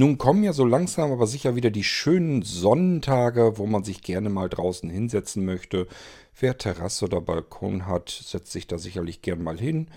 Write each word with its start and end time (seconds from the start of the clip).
Nun 0.00 0.16
kommen 0.16 0.44
ja 0.44 0.52
so 0.52 0.64
langsam 0.64 1.10
aber 1.10 1.26
sicher 1.26 1.56
wieder 1.56 1.70
die 1.70 1.82
schönen 1.82 2.42
Sonnentage, 2.42 3.58
wo 3.58 3.66
man 3.66 3.82
sich 3.82 4.00
gerne 4.00 4.30
mal 4.30 4.48
draußen 4.48 4.88
hinsetzen 4.88 5.44
möchte. 5.44 5.88
Wer 6.38 6.56
Terrasse 6.56 7.06
oder 7.06 7.20
Balkon 7.20 7.84
hat, 7.84 8.08
setzt 8.08 8.52
sich 8.52 8.68
da 8.68 8.78
sicherlich 8.78 9.22
gern 9.22 9.42
mal 9.42 9.58
hin. 9.58 9.88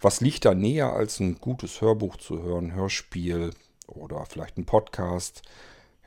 Was 0.00 0.22
liegt 0.22 0.46
da 0.46 0.54
näher, 0.54 0.94
als 0.94 1.20
ein 1.20 1.34
gutes 1.42 1.82
Hörbuch 1.82 2.16
zu 2.16 2.42
hören, 2.42 2.72
Hörspiel 2.72 3.50
oder 3.86 4.24
vielleicht 4.24 4.56
ein 4.56 4.64
Podcast? 4.64 5.42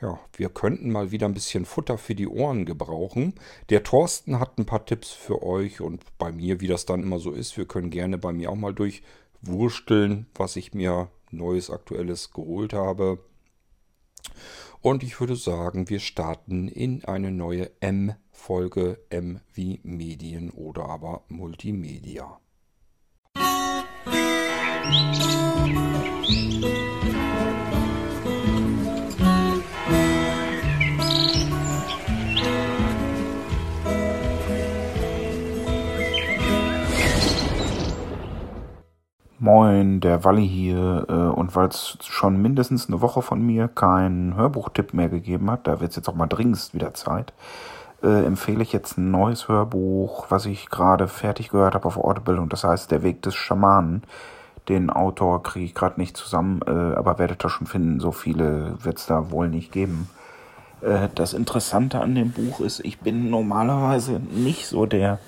Ja, 0.02 0.20
wir 0.36 0.50
könnten 0.50 0.92
mal 0.92 1.12
wieder 1.12 1.28
ein 1.28 1.36
bisschen 1.36 1.66
Futter 1.66 2.00
für 2.00 2.16
die 2.16 2.28
Ohren 2.28 2.66
gebrauchen. 2.66 3.36
Der 3.70 3.84
Thorsten 3.84 4.40
hat 4.40 4.58
ein 4.58 4.66
paar 4.66 4.84
Tipps 4.84 5.12
für 5.12 5.44
euch 5.44 5.80
und 5.80 6.02
bei 6.18 6.32
mir, 6.32 6.60
wie 6.60 6.68
das 6.68 6.88
dann 6.88 7.04
immer 7.04 7.20
so 7.20 7.30
ist. 7.30 7.56
Wir 7.56 7.68
können 7.68 7.92
gerne 7.92 8.18
bei 8.18 8.34
mir 8.34 8.50
auch 8.50 8.56
mal 8.56 8.74
durchwursteln, 8.74 10.26
was 10.34 10.56
ich 10.56 10.74
mir 10.74 11.10
Neues, 11.30 11.70
Aktuelles 11.70 12.34
geholt 12.34 12.74
habe. 12.74 13.20
Und 14.82 15.04
ich 15.04 15.20
würde 15.20 15.36
sagen, 15.36 15.90
wir 15.90 16.00
starten 16.00 16.68
in 16.68 17.06
eine 17.06 17.32
neue 17.32 17.72
M-Folge 17.80 19.00
M 19.10 19.40
wie 19.54 19.80
Medien 19.84 20.50
oder 20.50 20.90
aber 20.90 21.24
Multimedia. 21.30 22.40
Moin, 39.44 40.00
der 40.00 40.24
Walli 40.24 40.48
hier. 40.48 41.06
Äh, 41.10 41.12
und 41.12 41.54
weil 41.54 41.68
es 41.68 41.98
schon 42.00 42.42
mindestens 42.42 42.88
eine 42.88 43.02
Woche 43.02 43.22
von 43.22 43.46
mir 43.46 43.68
keinen 43.68 44.38
Hörbuchtipp 44.38 44.94
mehr 44.94 45.10
gegeben 45.10 45.52
hat, 45.52 45.68
da 45.68 45.82
wird 45.82 45.90
es 45.90 45.98
jetzt 45.98 46.08
auch 46.08 46.16
mal 46.16 46.28
dringendst 46.28 46.74
wieder 46.74 46.94
Zeit, 46.94 47.34
äh, 48.02 48.24
empfehle 48.26 48.64
ich 48.64 48.72
jetzt 48.72 48.98
ein 48.98 49.12
neues 49.12 49.50
Hörbuch, 49.50 50.28
was 50.30 50.46
ich 50.46 50.70
gerade 50.70 51.10
fertig 51.10 51.50
gehört 51.50 51.76
habe 51.76 51.86
auf 51.88 51.98
Audible 51.98 52.40
und 52.40 52.54
das 52.54 52.64
heißt 52.64 52.90
Der 52.90 53.04
Weg 53.04 53.22
des 53.22 53.36
Schamanen. 53.36 54.04
Den 54.70 54.90
Autor 54.90 55.44
kriege 55.44 55.66
ich 55.66 55.76
gerade 55.76 56.00
nicht 56.00 56.16
zusammen, 56.16 56.62
äh, 56.66 56.96
aber 56.96 57.20
werdet 57.20 57.44
ihr 57.44 57.50
schon 57.50 57.68
finden. 57.68 58.00
So 58.00 58.14
viele 58.14 58.78
wird 58.82 58.98
es 58.98 59.08
da 59.08 59.30
wohl 59.30 59.50
nicht 59.50 59.74
geben. 59.74 60.08
Äh, 60.80 61.10
das 61.16 61.34
Interessante 61.34 62.00
an 62.00 62.16
dem 62.16 62.32
Buch 62.32 62.62
ist, 62.62 62.80
ich 62.86 63.02
bin 63.02 63.30
normalerweise 63.30 64.22
nicht 64.22 64.68
so 64.68 64.86
der 64.86 65.20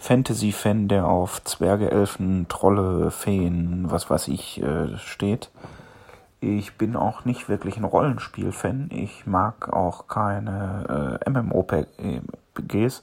Fantasy-Fan, 0.00 0.88
der 0.88 1.06
auf 1.06 1.44
Zwerge, 1.44 1.90
Elfen, 1.90 2.46
Trolle, 2.48 3.10
Feen, 3.10 3.84
was 3.90 4.08
weiß 4.08 4.28
ich, 4.28 4.62
äh, 4.62 4.96
steht. 4.96 5.50
Ich 6.40 6.78
bin 6.78 6.96
auch 6.96 7.26
nicht 7.26 7.50
wirklich 7.50 7.76
ein 7.76 7.84
Rollenspiel-Fan. 7.84 8.88
Ich 8.92 9.26
mag 9.26 9.70
auch 9.70 10.08
keine 10.08 11.20
äh, 11.24 11.30
MMOPGs. 11.30 13.02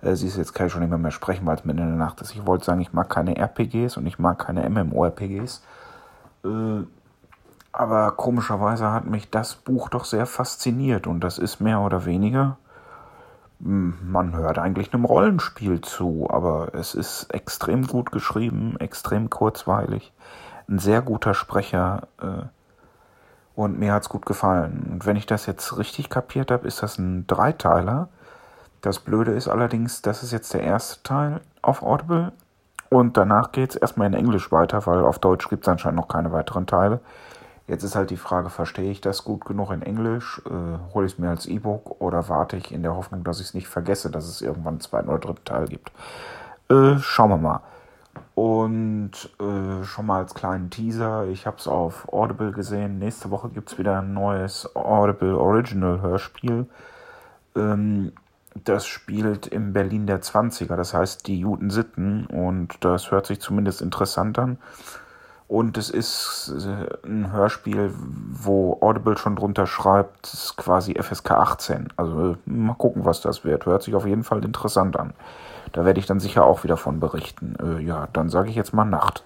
Äh, 0.00 0.14
siehst 0.14 0.38
jetzt 0.38 0.54
kann 0.54 0.68
ich 0.68 0.72
schon 0.72 0.80
nicht 0.80 0.90
mehr, 0.90 0.98
mehr 0.98 1.10
sprechen, 1.10 1.44
weil 1.44 1.56
es 1.56 1.64
mitten 1.64 1.80
in 1.80 1.88
der 1.88 1.96
Nacht 1.96 2.20
ist. 2.20 2.30
Ich 2.30 2.46
wollte 2.46 2.64
sagen, 2.64 2.80
ich 2.80 2.92
mag 2.92 3.10
keine 3.10 3.36
RPGs 3.36 3.96
und 3.96 4.06
ich 4.06 4.20
mag 4.20 4.38
keine 4.38 4.68
MMORPGs. 4.70 5.64
Äh, 6.44 6.84
aber 7.72 8.12
komischerweise 8.12 8.92
hat 8.92 9.06
mich 9.06 9.28
das 9.28 9.56
Buch 9.56 9.88
doch 9.88 10.04
sehr 10.04 10.26
fasziniert 10.26 11.08
und 11.08 11.20
das 11.20 11.38
ist 11.38 11.60
mehr 11.60 11.80
oder 11.80 12.06
weniger 12.06 12.58
man 13.60 14.36
hört 14.36 14.58
eigentlich 14.58 14.92
einem 14.92 15.04
Rollenspiel 15.04 15.80
zu, 15.80 16.28
aber 16.30 16.74
es 16.74 16.94
ist 16.94 17.32
extrem 17.34 17.86
gut 17.86 18.12
geschrieben, 18.12 18.76
extrem 18.78 19.30
kurzweilig, 19.30 20.12
ein 20.68 20.78
sehr 20.78 21.02
guter 21.02 21.34
Sprecher 21.34 22.08
äh, 22.20 22.46
und 23.54 23.78
mir 23.78 23.92
hat's 23.92 24.08
gut 24.08 24.26
gefallen. 24.26 24.88
Und 24.92 25.06
wenn 25.06 25.16
ich 25.16 25.26
das 25.26 25.46
jetzt 25.46 25.76
richtig 25.76 26.10
kapiert 26.10 26.50
habe, 26.50 26.68
ist 26.68 26.82
das 26.82 26.98
ein 26.98 27.26
Dreiteiler. 27.26 28.08
Das 28.80 29.00
Blöde 29.00 29.32
ist 29.32 29.48
allerdings, 29.48 30.02
das 30.02 30.22
ist 30.22 30.30
jetzt 30.30 30.54
der 30.54 30.62
erste 30.62 31.02
Teil 31.02 31.40
auf 31.60 31.82
Audible 31.82 32.32
und 32.90 33.16
danach 33.16 33.50
geht's 33.50 33.74
erstmal 33.74 34.06
in 34.06 34.14
Englisch 34.14 34.52
weiter, 34.52 34.86
weil 34.86 35.00
auf 35.00 35.18
Deutsch 35.18 35.48
gibt's 35.48 35.66
anscheinend 35.66 36.00
noch 36.00 36.08
keine 36.08 36.30
weiteren 36.32 36.66
Teile. 36.66 37.00
Jetzt 37.68 37.84
ist 37.84 37.94
halt 37.94 38.08
die 38.08 38.16
Frage, 38.16 38.48
verstehe 38.48 38.90
ich 38.90 39.02
das 39.02 39.24
gut 39.24 39.44
genug 39.44 39.70
in 39.70 39.82
Englisch? 39.82 40.40
Äh, 40.46 40.94
hole 40.94 41.06
ich 41.06 41.12
es 41.12 41.18
mir 41.18 41.28
als 41.28 41.44
E-Book 41.44 42.00
oder 42.00 42.28
warte 42.30 42.56
ich 42.56 42.72
in 42.72 42.82
der 42.82 42.96
Hoffnung, 42.96 43.24
dass 43.24 43.40
ich 43.40 43.48
es 43.48 43.54
nicht 43.54 43.68
vergesse, 43.68 44.10
dass 44.10 44.26
es 44.26 44.40
irgendwann 44.40 44.74
einen 44.74 44.80
zweiten 44.80 45.10
oder 45.10 45.18
dritten 45.18 45.44
Teil 45.44 45.66
gibt? 45.66 45.92
Äh, 46.70 46.98
schauen 46.98 47.28
wir 47.28 47.36
mal. 47.36 47.60
Und 48.34 49.10
äh, 49.38 49.84
schon 49.84 50.06
mal 50.06 50.18
als 50.18 50.34
kleinen 50.34 50.70
Teaser, 50.70 51.26
ich 51.26 51.46
habe 51.46 51.58
es 51.58 51.68
auf 51.68 52.10
Audible 52.10 52.52
gesehen. 52.52 52.98
Nächste 52.98 53.30
Woche 53.30 53.50
gibt 53.50 53.70
es 53.70 53.78
wieder 53.78 53.98
ein 53.98 54.14
neues 54.14 54.74
Audible 54.74 55.36
Original 55.36 56.00
Hörspiel. 56.00 56.66
Ähm, 57.54 58.12
das 58.64 58.86
spielt 58.86 59.46
im 59.46 59.74
Berlin 59.74 60.06
der 60.06 60.22
20er, 60.22 60.74
das 60.74 60.94
heißt 60.94 61.26
die 61.26 61.40
Juden 61.40 61.68
Sitten. 61.68 62.26
Und 62.26 62.82
das 62.82 63.10
hört 63.10 63.26
sich 63.26 63.40
zumindest 63.40 63.82
interessant 63.82 64.38
an. 64.38 64.58
Und 65.48 65.78
es 65.78 65.88
ist 65.88 66.52
äh, 66.62 67.06
ein 67.06 67.32
Hörspiel, 67.32 67.90
wo 67.96 68.76
Audible 68.82 69.16
schon 69.16 69.34
drunter 69.34 69.66
schreibt, 69.66 70.26
ist 70.26 70.58
quasi 70.58 70.94
FSK 71.02 71.30
18. 71.30 71.88
Also 71.96 72.36
mal 72.44 72.74
gucken, 72.74 73.06
was 73.06 73.22
das 73.22 73.44
wird. 73.44 73.64
Hört 73.64 73.82
sich 73.82 73.94
auf 73.94 74.06
jeden 74.06 74.24
Fall 74.24 74.44
interessant 74.44 74.98
an. 74.98 75.14
Da 75.72 75.86
werde 75.86 76.00
ich 76.00 76.06
dann 76.06 76.20
sicher 76.20 76.44
auch 76.44 76.64
wieder 76.64 76.76
von 76.76 77.00
berichten. 77.00 77.56
Äh, 77.62 77.82
ja, 77.82 78.08
dann 78.12 78.28
sage 78.28 78.50
ich 78.50 78.56
jetzt 78.56 78.74
mal 78.74 78.84
Nacht. 78.84 79.24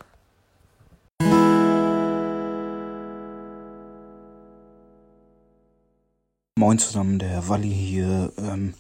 Moin 6.57 6.79
zusammen, 6.79 7.19
der 7.19 7.49
Walli 7.49 7.69
hier. 7.69 8.33
Ähm, 8.39 8.75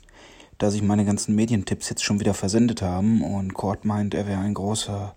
da 0.58 0.70
sich 0.70 0.82
meine 0.82 1.04
ganzen 1.04 1.34
Medientipps 1.34 1.88
jetzt 1.88 2.04
schon 2.04 2.20
wieder 2.20 2.34
versendet 2.34 2.82
haben 2.82 3.20
und 3.20 3.52
Kurt 3.54 3.84
meint, 3.84 4.14
er 4.14 4.28
wäre 4.28 4.38
ein 4.38 4.54
großer 4.54 5.16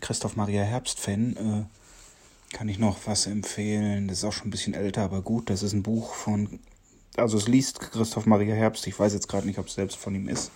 Christoph 0.00 0.36
Maria 0.36 0.62
Herbst-Fan, 0.62 1.36
äh, 1.36 2.56
kann 2.56 2.68
ich 2.68 2.78
noch 2.78 2.98
was 3.06 3.26
empfehlen. 3.26 4.08
Das 4.08 4.18
ist 4.18 4.24
auch 4.24 4.32
schon 4.32 4.48
ein 4.48 4.50
bisschen 4.50 4.74
älter, 4.74 5.02
aber 5.02 5.22
gut. 5.22 5.50
Das 5.50 5.62
ist 5.62 5.72
ein 5.72 5.82
Buch 5.82 6.14
von, 6.14 6.60
also 7.16 7.36
es 7.36 7.48
liest 7.48 7.80
Christoph 7.80 8.26
Maria 8.26 8.54
Herbst. 8.54 8.86
Ich 8.86 8.98
weiß 8.98 9.12
jetzt 9.12 9.28
gerade 9.28 9.46
nicht, 9.46 9.58
ob 9.58 9.66
es 9.66 9.74
selbst 9.74 9.96
von 9.96 10.14
ihm 10.14 10.28
ist. 10.28 10.50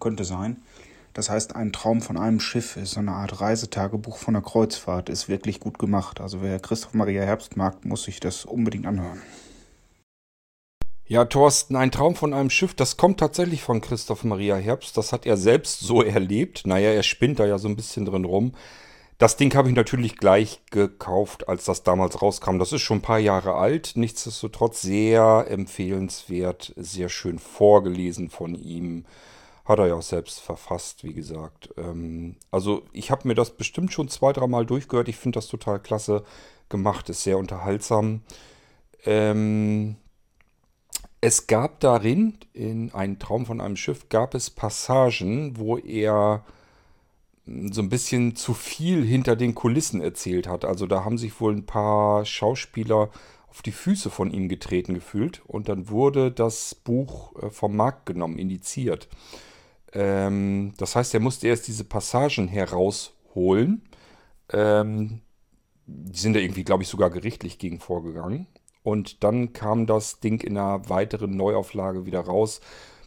Könnte 0.00 0.24
sein. 0.24 0.56
Das 1.12 1.30
heißt, 1.30 1.56
ein 1.56 1.72
Traum 1.72 2.00
von 2.00 2.16
einem 2.16 2.40
Schiff 2.40 2.76
ist 2.76 2.92
so 2.92 3.00
eine 3.00 3.12
Art 3.12 3.40
Reisetagebuch 3.40 4.16
von 4.18 4.36
einer 4.36 4.44
Kreuzfahrt. 4.44 5.08
Ist 5.08 5.28
wirklich 5.28 5.60
gut 5.60 5.78
gemacht. 5.78 6.20
Also 6.20 6.42
wer 6.42 6.60
Christoph 6.60 6.94
Maria 6.94 7.22
Herbst 7.22 7.56
mag, 7.56 7.84
muss 7.84 8.04
sich 8.04 8.20
das 8.20 8.44
unbedingt 8.44 8.86
anhören. 8.86 9.20
Ja, 11.10 11.24
Thorsten, 11.24 11.74
ein 11.74 11.90
Traum 11.90 12.14
von 12.14 12.34
einem 12.34 12.50
Schiff, 12.50 12.74
das 12.74 12.98
kommt 12.98 13.18
tatsächlich 13.18 13.62
von 13.62 13.80
Christoph 13.80 14.24
Maria 14.24 14.56
Herbst. 14.56 14.94
Das 14.98 15.10
hat 15.14 15.24
er 15.24 15.38
selbst 15.38 15.80
so 15.80 16.02
erlebt. 16.02 16.66
Naja, 16.66 16.90
er 16.90 17.02
spinnt 17.02 17.38
da 17.38 17.46
ja 17.46 17.56
so 17.56 17.66
ein 17.66 17.76
bisschen 17.76 18.04
drin 18.04 18.26
rum. 18.26 18.52
Das 19.16 19.38
Ding 19.38 19.54
habe 19.54 19.70
ich 19.70 19.74
natürlich 19.74 20.18
gleich 20.18 20.60
gekauft, 20.70 21.48
als 21.48 21.64
das 21.64 21.82
damals 21.82 22.20
rauskam. 22.20 22.58
Das 22.58 22.74
ist 22.74 22.82
schon 22.82 22.98
ein 22.98 23.02
paar 23.02 23.18
Jahre 23.18 23.54
alt. 23.54 23.92
Nichtsdestotrotz 23.94 24.82
sehr 24.82 25.46
empfehlenswert, 25.48 26.74
sehr 26.76 27.08
schön 27.08 27.38
vorgelesen 27.38 28.28
von 28.28 28.54
ihm. 28.54 29.06
Hat 29.64 29.78
er 29.78 29.86
ja 29.86 29.94
auch 29.94 30.02
selbst 30.02 30.40
verfasst, 30.40 31.04
wie 31.04 31.14
gesagt. 31.14 31.70
Ähm, 31.78 32.36
also 32.50 32.82
ich 32.92 33.10
habe 33.10 33.26
mir 33.26 33.34
das 33.34 33.56
bestimmt 33.56 33.94
schon 33.94 34.08
zwei, 34.08 34.34
dreimal 34.34 34.66
durchgehört. 34.66 35.08
Ich 35.08 35.16
finde 35.16 35.38
das 35.38 35.46
total 35.46 35.80
klasse 35.80 36.22
gemacht, 36.68 37.08
ist 37.08 37.22
sehr 37.22 37.38
unterhaltsam. 37.38 38.20
Ähm, 39.06 39.96
es 41.20 41.46
gab 41.46 41.80
darin, 41.80 42.38
in 42.52 42.92
Ein 42.94 43.18
Traum 43.18 43.46
von 43.46 43.60
einem 43.60 43.76
Schiff, 43.76 44.08
gab 44.08 44.34
es 44.34 44.50
Passagen, 44.50 45.56
wo 45.56 45.76
er 45.78 46.44
hm, 47.46 47.72
so 47.72 47.82
ein 47.82 47.88
bisschen 47.88 48.36
zu 48.36 48.54
viel 48.54 49.04
hinter 49.04 49.36
den 49.36 49.54
Kulissen 49.54 50.00
erzählt 50.00 50.46
hat. 50.46 50.64
Also 50.64 50.86
da 50.86 51.04
haben 51.04 51.18
sich 51.18 51.40
wohl 51.40 51.54
ein 51.54 51.66
paar 51.66 52.24
Schauspieler 52.24 53.10
auf 53.48 53.62
die 53.62 53.72
Füße 53.72 54.10
von 54.10 54.30
ihm 54.30 54.48
getreten 54.48 54.94
gefühlt 54.94 55.42
und 55.46 55.68
dann 55.68 55.88
wurde 55.88 56.30
das 56.30 56.74
Buch 56.74 57.34
äh, 57.42 57.50
vom 57.50 57.76
Markt 57.76 58.06
genommen, 58.06 58.38
indiziert. 58.38 59.08
Ähm, 59.92 60.74
das 60.76 60.94
heißt, 60.94 61.14
er 61.14 61.20
musste 61.20 61.48
erst 61.48 61.66
diese 61.66 61.84
Passagen 61.84 62.46
herausholen. 62.48 63.82
Ähm, 64.52 65.22
die 65.86 66.18
sind 66.18 66.34
da 66.34 66.40
irgendwie, 66.40 66.64
glaube 66.64 66.82
ich, 66.82 66.88
sogar 66.88 67.10
gerichtlich 67.10 67.58
gegen 67.58 67.80
vorgegangen. 67.80 68.46
Und 68.82 69.24
dann 69.24 69.52
kam 69.52 69.86
das 69.86 70.20
Ding 70.20 70.40
in 70.40 70.56
einer 70.56 70.88
weiteren 70.88 71.36
Neuauflage 71.36 72.06
wieder 72.06 72.20
raus, 72.20 72.60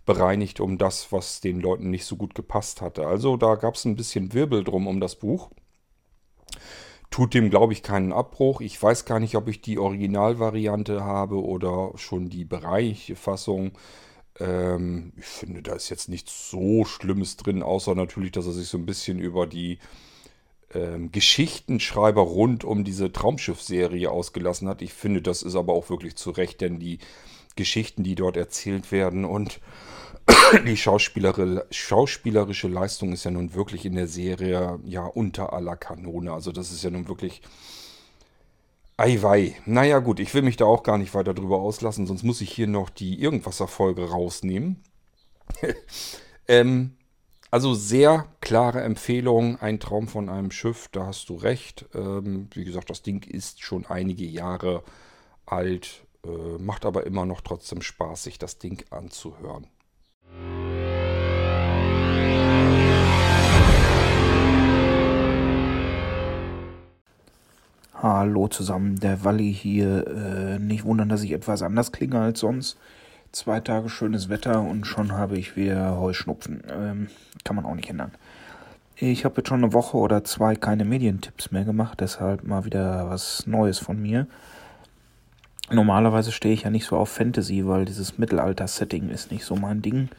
bereinigt 0.05 0.59
um 0.59 0.77
das, 0.77 1.11
was 1.11 1.41
den 1.41 1.59
Leuten 1.59 1.89
nicht 1.89 2.05
so 2.05 2.15
gut 2.15 2.35
gepasst 2.35 2.81
hatte. 2.81 3.07
Also 3.07 3.37
da 3.37 3.55
gab 3.55 3.75
es 3.75 3.85
ein 3.85 3.95
bisschen 3.95 4.33
Wirbel 4.33 4.63
drum 4.63 4.87
um 4.87 4.99
das 4.99 5.15
Buch. 5.15 5.49
Tut 7.09 7.33
dem, 7.33 7.49
glaube 7.49 7.73
ich, 7.73 7.83
keinen 7.83 8.13
Abbruch. 8.13 8.61
Ich 8.61 8.81
weiß 8.81 9.05
gar 9.05 9.19
nicht, 9.19 9.35
ob 9.35 9.49
ich 9.49 9.61
die 9.61 9.79
Originalvariante 9.79 11.03
habe 11.03 11.43
oder 11.43 11.91
schon 11.95 12.29
die 12.29 12.45
bereinigte 12.45 13.15
Fassung. 13.15 13.73
Ähm, 14.39 15.11
ich 15.17 15.25
finde, 15.25 15.61
da 15.61 15.73
ist 15.73 15.89
jetzt 15.89 16.07
nichts 16.07 16.49
so 16.49 16.85
Schlimmes 16.85 17.35
drin, 17.35 17.63
außer 17.63 17.95
natürlich, 17.95 18.31
dass 18.31 18.45
er 18.45 18.53
sich 18.53 18.69
so 18.69 18.77
ein 18.77 18.85
bisschen 18.85 19.19
über 19.19 19.45
die 19.45 19.79
ähm, 20.73 21.11
Geschichtenschreiber 21.11 22.21
rund 22.21 22.63
um 22.63 22.83
diese 22.83 23.11
Traumschiff-Serie 23.11 24.09
ausgelassen 24.09 24.67
hat. 24.67 24.81
Ich 24.81 24.93
finde, 24.93 25.21
das 25.21 25.43
ist 25.43 25.55
aber 25.55 25.73
auch 25.73 25.89
wirklich 25.89 26.15
zu 26.15 26.31
Recht, 26.31 26.61
denn 26.61 26.79
die 26.79 26.99
Geschichten, 27.55 28.03
die 28.03 28.15
dort 28.15 28.37
erzählt 28.37 28.91
werden 28.91 29.25
und 29.25 29.59
die 30.65 30.77
schauspielerische 30.77 32.67
Leistung 32.67 33.13
ist 33.13 33.23
ja 33.23 33.31
nun 33.31 33.53
wirklich 33.53 33.85
in 33.85 33.95
der 33.95 34.07
Serie 34.07 34.79
ja 34.85 35.05
unter 35.05 35.53
aller 35.53 35.75
Kanone. 35.75 36.31
Also 36.31 36.51
das 36.51 36.71
ist 36.71 36.83
ja 36.83 36.89
nun 36.89 37.07
wirklich 37.07 37.41
Eiwei. 38.97 39.55
Naja 39.65 39.99
gut, 39.99 40.19
ich 40.19 40.33
will 40.33 40.43
mich 40.43 40.57
da 40.57 40.65
auch 40.65 40.83
gar 40.83 40.97
nicht 40.97 41.13
weiter 41.15 41.33
drüber 41.33 41.59
auslassen, 41.59 42.05
sonst 42.05 42.23
muss 42.23 42.41
ich 42.41 42.51
hier 42.51 42.67
noch 42.67 42.89
die 42.89 43.19
Irgendwasser-Folge 43.19 44.09
rausnehmen. 44.09 44.83
ähm, 46.47 46.95
also 47.51 47.73
sehr 47.73 48.27
klare 48.39 48.81
Empfehlung, 48.81 49.59
ein 49.59 49.79
Traum 49.81 50.07
von 50.07 50.29
einem 50.29 50.51
Schiff, 50.51 50.87
da 50.93 51.07
hast 51.07 51.27
du 51.27 51.35
recht. 51.35 51.85
Ähm, 51.93 52.47
wie 52.53 52.63
gesagt, 52.63 52.89
das 52.89 53.01
Ding 53.01 53.23
ist 53.29 53.61
schon 53.61 53.85
einige 53.85 54.23
Jahre 54.23 54.83
alt, 55.45 56.05
äh, 56.25 56.57
macht 56.57 56.85
aber 56.85 57.05
immer 57.05 57.25
noch 57.25 57.41
trotzdem 57.41 57.81
Spaß, 57.81 58.23
sich 58.23 58.39
das 58.39 58.57
Ding 58.57 58.85
anzuhören. 58.89 59.67
Hallo 67.93 68.47
zusammen, 68.47 68.95
der 68.99 69.25
Walli 69.25 69.53
hier. 69.53 70.07
Äh, 70.07 70.59
nicht 70.59 70.85
wundern, 70.85 71.09
dass 71.09 71.21
ich 71.21 71.33
etwas 71.33 71.61
anders 71.61 71.91
klinge 71.91 72.19
als 72.19 72.39
sonst. 72.39 72.77
Zwei 73.31 73.59
Tage 73.59 73.89
schönes 73.89 74.29
Wetter 74.29 74.61
und 74.61 74.85
schon 74.85 75.13
habe 75.13 75.37
ich 75.37 75.55
wieder 75.55 75.99
Heuschnupfen. 75.99 76.63
Ähm, 76.69 77.09
kann 77.43 77.55
man 77.55 77.65
auch 77.65 77.75
nicht 77.75 77.89
ändern. 77.89 78.11
Ich 78.95 79.25
habe 79.25 79.37
jetzt 79.37 79.49
schon 79.49 79.63
eine 79.63 79.73
Woche 79.73 79.97
oder 79.97 80.23
zwei 80.23 80.55
keine 80.55 80.85
Medientipps 80.85 81.51
mehr 81.51 81.63
gemacht, 81.63 81.99
deshalb 82.01 82.43
mal 82.43 82.65
wieder 82.65 83.09
was 83.09 83.47
Neues 83.47 83.79
von 83.79 84.01
mir. 84.01 84.27
Normalerweise 85.71 86.31
stehe 86.31 86.53
ich 86.53 86.63
ja 86.63 86.69
nicht 86.69 86.85
so 86.85 86.97
auf 86.97 87.09
Fantasy, 87.09 87.65
weil 87.65 87.85
dieses 87.85 88.17
Mittelalter-Setting 88.17 89.09
ist 89.09 89.31
nicht 89.31 89.45
so 89.45 89.55
mein 89.55 89.81
Ding. 89.81 90.09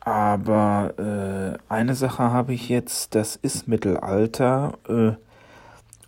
Aber 0.00 0.94
äh, 0.98 1.72
eine 1.72 1.94
Sache 1.94 2.22
habe 2.32 2.54
ich 2.54 2.70
jetzt, 2.70 3.14
das 3.14 3.36
ist 3.36 3.68
Mittelalter. 3.68 4.78
Äh, 4.88 5.12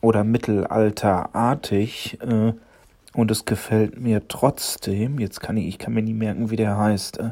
oder 0.01 0.25
mittelalterartig 0.25 2.19
äh, 2.23 2.53
und 3.13 3.31
es 3.31 3.45
gefällt 3.45 4.01
mir 4.01 4.27
trotzdem. 4.29 5.19
Jetzt 5.19 5.41
kann 5.41 5.57
ich, 5.57 5.67
ich 5.67 5.79
kann 5.79 5.95
mir 5.95 6.03
nie 6.03 6.15
merken, 6.15 6.51
wie 6.51 6.57
der 6.57 6.77
heißt. 6.77 7.19
Äh, 7.19 7.31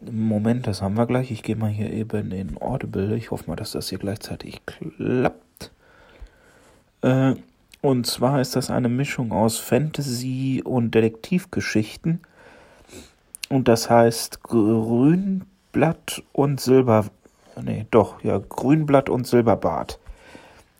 Moment, 0.00 0.66
das 0.66 0.82
haben 0.82 0.96
wir 0.96 1.06
gleich. 1.06 1.30
Ich 1.30 1.42
gehe 1.42 1.56
mal 1.56 1.70
hier 1.70 1.90
eben 1.90 2.32
in 2.32 2.60
Audible. 2.60 3.16
Ich 3.16 3.30
hoffe 3.30 3.44
mal, 3.48 3.56
dass 3.56 3.72
das 3.72 3.88
hier 3.88 3.98
gleichzeitig 3.98 4.60
klappt. 4.66 5.70
Äh, 7.02 7.34
und 7.80 8.06
zwar 8.06 8.40
ist 8.40 8.56
das 8.56 8.70
eine 8.70 8.88
Mischung 8.88 9.32
aus 9.32 9.58
Fantasy 9.58 10.62
und 10.64 10.94
Detektivgeschichten. 10.94 12.20
Und 13.48 13.68
das 13.68 13.90
heißt 13.90 14.42
Grünblatt 14.42 16.22
und 16.32 16.60
Silber. 16.60 17.06
Nee, 17.62 17.86
doch, 17.90 18.22
ja, 18.24 18.38
Grünblatt 18.38 19.08
und 19.08 19.26
Silberbart. 19.26 19.98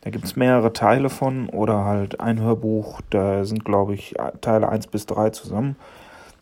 Da 0.05 0.11
gibt 0.11 0.25
es 0.25 0.35
mehrere 0.35 0.71
Teile 0.71 1.09
von 1.09 1.49
oder 1.49 1.83
halt 1.83 2.19
ein 2.19 2.39
Hörbuch, 2.39 3.01
da 3.09 3.43
sind, 3.43 3.65
glaube 3.65 3.95
ich, 3.95 4.13
Teile 4.39 4.69
1 4.69 4.85
bis 4.87 5.07
3 5.07 5.31
zusammen. 5.31 5.77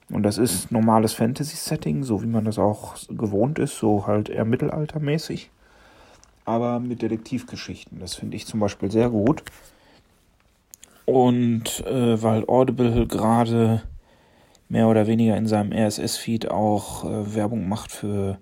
Und 0.09 0.23
das 0.23 0.37
ist 0.37 0.69
normales 0.69 1.13
Fantasy-Setting, 1.13 2.03
so 2.03 2.21
wie 2.21 2.27
man 2.27 2.43
das 2.43 2.59
auch 2.59 2.95
gewohnt 3.07 3.59
ist, 3.59 3.77
so 3.77 4.05
halt 4.05 4.27
eher 4.27 4.43
mittelaltermäßig. 4.43 5.49
Aber 6.43 6.81
mit 6.81 7.01
Detektivgeschichten. 7.01 8.01
Das 8.01 8.15
finde 8.15 8.35
ich 8.35 8.47
zum 8.47 8.59
Beispiel 8.59 8.91
sehr 8.91 9.09
gut. 9.09 9.43
Und 11.05 11.87
äh, 11.87 12.21
weil 12.21 12.43
Audible 12.49 13.07
gerade 13.07 13.81
mehr 14.67 14.89
oder 14.89 15.07
weniger 15.07 15.37
in 15.37 15.47
seinem 15.47 15.71
RSS-Feed 15.71 16.51
auch 16.51 17.05
äh, 17.05 17.33
Werbung 17.33 17.69
macht 17.69 17.93
für 17.93 18.39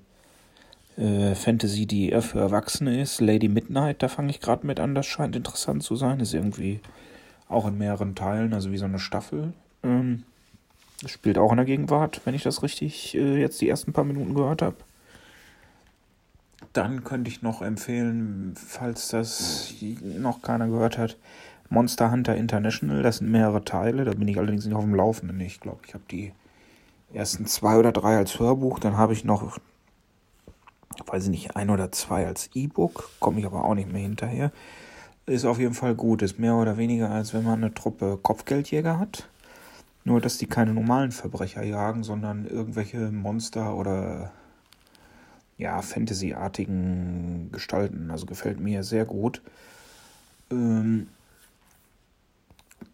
äh, 0.97 1.35
Fantasy, 1.35 1.85
die 1.85 2.09
eher 2.09 2.21
für 2.21 2.39
Erwachsene 2.39 3.01
ist. 3.01 3.21
Lady 3.21 3.47
Midnight, 3.47 4.03
da 4.03 4.07
fange 4.07 4.29
ich 4.29 4.39
gerade 4.39 4.67
mit 4.67 4.79
an. 4.79 4.95
Das 4.95 5.05
scheint 5.05 5.35
interessant 5.35 5.83
zu 5.83 5.95
sein. 5.95 6.19
Ist 6.19 6.33
irgendwie 6.33 6.79
auch 7.47 7.67
in 7.67 7.77
mehreren 7.77 8.15
Teilen, 8.15 8.53
also 8.53 8.71
wie 8.71 8.77
so 8.77 8.85
eine 8.85 8.99
Staffel. 8.99 9.53
Ähm, 9.83 10.23
spielt 11.05 11.38
auch 11.38 11.51
in 11.51 11.57
der 11.57 11.65
Gegenwart, 11.65 12.21
wenn 12.25 12.35
ich 12.35 12.43
das 12.43 12.63
richtig 12.63 13.15
äh, 13.15 13.39
jetzt 13.39 13.61
die 13.61 13.69
ersten 13.69 13.93
paar 13.93 14.03
Minuten 14.03 14.35
gehört 14.35 14.61
habe. 14.61 14.77
Dann 16.73 17.03
könnte 17.03 17.29
ich 17.29 17.41
noch 17.41 17.61
empfehlen, 17.61 18.53
falls 18.55 19.09
das 19.09 19.73
noch 20.17 20.41
keiner 20.41 20.67
gehört 20.67 20.97
hat, 20.97 21.17
Monster 21.69 22.11
Hunter 22.11 22.35
International. 22.35 23.01
Das 23.01 23.17
sind 23.17 23.31
mehrere 23.31 23.63
Teile. 23.63 24.05
Da 24.05 24.11
bin 24.13 24.27
ich 24.27 24.38
allerdings 24.38 24.65
nicht 24.65 24.75
auf 24.75 24.83
dem 24.83 24.95
Laufenden. 24.95 25.39
Ich 25.39 25.59
glaube, 25.59 25.79
ich 25.88 25.93
habe 25.93 26.03
die 26.11 26.33
ersten 27.13 27.45
zwei 27.45 27.77
oder 27.77 27.91
drei 27.91 28.17
als 28.17 28.39
Hörbuch. 28.39 28.79
Dann 28.79 28.97
habe 28.97 29.13
ich 29.13 29.25
noch 29.25 29.57
weiß 31.05 31.25
ich 31.25 31.29
nicht, 31.29 31.55
ein 31.55 31.69
oder 31.69 31.91
zwei 31.91 32.25
als 32.25 32.49
E-Book, 32.53 33.09
komme 33.19 33.39
ich 33.39 33.45
aber 33.45 33.65
auch 33.65 33.75
nicht 33.75 33.91
mehr 33.91 34.01
hinterher. 34.01 34.51
Ist 35.25 35.45
auf 35.45 35.59
jeden 35.59 35.73
Fall 35.73 35.95
gut, 35.95 36.21
ist 36.21 36.39
mehr 36.39 36.55
oder 36.55 36.77
weniger, 36.77 37.09
als 37.09 37.33
wenn 37.33 37.43
man 37.43 37.63
eine 37.63 37.73
Truppe 37.73 38.19
Kopfgeldjäger 38.21 38.99
hat. 38.99 39.27
Nur, 40.03 40.19
dass 40.19 40.38
die 40.38 40.47
keine 40.47 40.73
normalen 40.73 41.11
Verbrecher 41.11 41.63
jagen, 41.63 42.03
sondern 42.03 42.47
irgendwelche 42.47 43.11
Monster 43.11 43.75
oder 43.75 44.31
ja, 45.57 45.81
Fantasy-artigen 45.81 47.49
Gestalten. 47.51 48.09
Also 48.09 48.25
gefällt 48.25 48.59
mir 48.59 48.83
sehr 48.83 49.05
gut. 49.05 49.41
Ähm, 50.49 51.07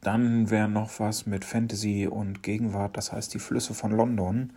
dann 0.01 0.49
wäre 0.49 0.67
noch 0.67 0.99
was 0.99 1.25
mit 1.25 1.45
Fantasy 1.45 2.07
und 2.07 2.43
Gegenwart, 2.43 2.97
das 2.97 3.11
heißt 3.11 3.33
die 3.33 3.39
Flüsse 3.39 3.73
von 3.73 3.91
London 3.91 4.51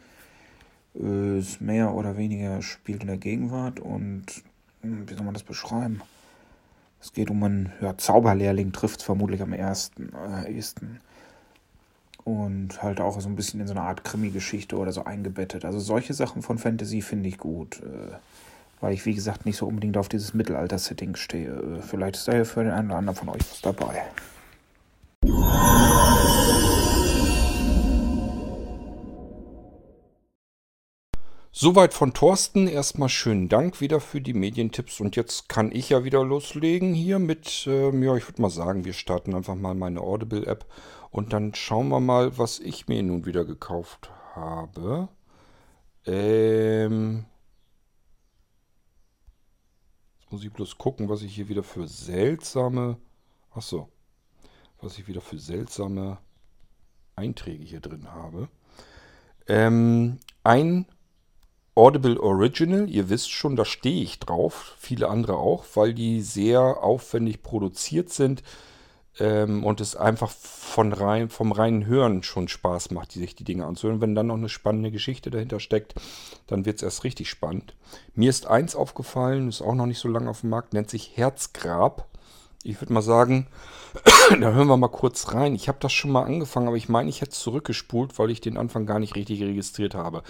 ist 0.95 1.61
mehr 1.61 1.95
oder 1.95 2.17
weniger 2.17 2.63
spielt 2.63 3.03
in 3.03 3.09
der 3.09 3.17
Gegenwart 3.17 3.81
und 3.81 4.25
hm, 4.83 5.09
wie 5.09 5.15
soll 5.15 5.25
man 5.25 5.35
das 5.35 5.43
beschreiben? 5.43 6.03
Es 7.01 7.13
geht 7.13 7.31
um 7.31 7.43
einen 7.43 7.73
ja, 7.81 7.97
Zauberlehrling, 7.97 8.73
trifft 8.73 9.03
vermutlich 9.03 9.41
am 9.41 9.53
ersten, 9.53 10.13
äh, 10.15 10.53
ehesten. 10.53 11.01
Und 12.25 12.83
halt 12.83 13.01
auch 13.01 13.19
so 13.21 13.29
ein 13.29 13.37
bisschen 13.37 13.61
in 13.61 13.67
so 13.67 13.73
eine 13.73 13.83
Art 13.83 14.05
Krimi-Geschichte 14.05 14.77
oder 14.77 14.93
so 14.93 15.05
eingebettet. 15.05 15.65
Also 15.65 15.79
solche 15.79 16.13
Sachen 16.13 16.43
von 16.43 16.59
Fantasy 16.59 17.01
finde 17.01 17.31
ich 17.31 17.39
gut. 17.39 17.81
Äh, 17.81 18.17
weil 18.81 18.95
ich, 18.95 19.05
wie 19.07 19.15
gesagt, 19.15 19.47
nicht 19.47 19.57
so 19.57 19.67
unbedingt 19.67 19.97
auf 19.97 20.09
dieses 20.09 20.35
Mittelalter-Setting 20.35 21.17
stehe. 21.17 21.51
Äh, 21.51 21.83
vielleicht 21.83 22.17
ist 22.17 22.29
da 22.29 22.35
ja 22.35 22.45
für 22.45 22.65
den 22.65 22.73
einen 22.73 22.89
oder 22.89 22.99
anderen 22.99 23.17
von 23.17 23.29
euch 23.31 23.41
was 23.51 23.61
dabei. 23.63 24.03
Soweit 31.63 31.93
von 31.93 32.15
Thorsten. 32.15 32.69
Erstmal 32.69 33.11
schönen 33.11 33.51
Dank 33.51 33.83
wieder 33.83 34.01
für 34.01 34.23
die 34.23 34.33
Medientipps. 34.33 34.99
Und 34.99 35.15
jetzt 35.15 35.51
kann 35.51 35.73
ich 35.73 35.91
ja 35.91 36.05
wieder 36.05 36.25
loslegen 36.25 36.95
hier 36.95 37.19
mit, 37.19 37.67
ähm, 37.67 38.03
ja, 38.03 38.17
ich 38.17 38.27
würde 38.27 38.41
mal 38.41 38.49
sagen, 38.49 38.87
wir 38.87 38.95
starten 38.95 39.35
einfach 39.35 39.57
mal 39.57 39.75
meine 39.75 40.01
Audible-App 40.01 40.65
und 41.11 41.35
dann 41.35 41.55
schauen 41.55 41.89
wir 41.89 42.01
mal, 42.01 42.39
was 42.39 42.61
ich 42.61 42.89
mir 42.89 43.03
nun 43.03 43.27
wieder 43.27 43.45
gekauft 43.45 44.11
habe. 44.35 45.11
Ähm. 46.07 47.27
Jetzt 50.19 50.33
muss 50.33 50.43
ich 50.43 50.53
bloß 50.55 50.79
gucken, 50.79 51.11
was 51.11 51.21
ich 51.21 51.35
hier 51.35 51.51
wieder 51.51 51.63
für 51.63 51.87
seltsame. 51.87 52.97
Achso. 53.51 53.91
Was 54.81 54.97
ich 54.97 55.07
wieder 55.09 55.21
für 55.21 55.39
seltsame 55.39 56.17
Einträge 57.17 57.65
hier 57.65 57.81
drin 57.81 58.11
habe. 58.11 58.49
Ähm, 59.47 60.21
ein 60.43 60.87
Audible 61.75 62.21
Original, 62.21 62.91
ihr 62.91 63.09
wisst 63.11 63.31
schon, 63.31 63.57
da 63.57 63.65
stehe 63.65 64.03
ich 64.03 64.19
drauf, 64.19 64.75
viele 64.79 65.09
andere 65.09 65.37
auch, 65.37 65.65
weil 65.75 65.95
die 65.95 66.21
sehr 66.21 66.61
aufwendig 66.61 67.43
produziert 67.43 68.11
sind 68.11 68.43
ähm, 69.21 69.65
und 69.65 69.81
es 69.81 69.95
einfach 69.95 70.31
von 70.31 70.93
rein, 70.93 71.29
vom 71.29 71.53
reinen 71.53 71.87
Hören 71.87 72.23
schon 72.25 72.49
Spaß 72.49 72.91
macht, 72.91 73.13
sich 73.13 73.37
die 73.37 73.45
Dinge 73.45 73.67
anzuhören. 73.67 74.01
Wenn 74.01 74.17
dann 74.17 74.27
noch 74.27 74.37
eine 74.37 74.49
spannende 74.49 74.91
Geschichte 74.91 75.31
dahinter 75.31 75.61
steckt, 75.61 75.95
dann 76.49 76.65
wird 76.65 76.77
es 76.77 76.83
erst 76.83 77.05
richtig 77.05 77.31
spannend. 77.31 77.77
Mir 78.15 78.31
ist 78.31 78.47
eins 78.47 78.75
aufgefallen, 78.75 79.49
ist 79.49 79.63
auch 79.63 79.75
noch 79.75 79.87
nicht 79.87 80.01
so 80.01 80.09
lange 80.09 80.29
auf 80.29 80.41
dem 80.41 80.51
Markt, 80.51 80.75
nennt 80.75 80.91
sich 80.91 81.17
Herzgrab. 81.17 82.09
Ich 82.63 82.81
würde 82.81 82.93
mal 82.93 83.01
sagen, 83.01 83.47
da 84.41 84.53
hören 84.53 84.69
wir 84.69 84.77
mal 84.77 84.89
kurz 84.89 85.33
rein. 85.33 85.55
Ich 85.55 85.69
habe 85.69 85.79
das 85.81 85.93
schon 85.93 86.11
mal 86.11 86.25
angefangen, 86.25 86.67
aber 86.67 86.77
ich 86.77 86.89
meine, 86.89 87.09
ich 87.09 87.21
hätte 87.21 87.33
es 87.33 87.41
zurückgespult, 87.41 88.19
weil 88.19 88.31
ich 88.31 88.41
den 88.41 88.57
Anfang 88.57 88.87
gar 88.87 88.99
nicht 88.99 89.15
richtig 89.15 89.41
registriert 89.43 89.95
habe 89.95 90.25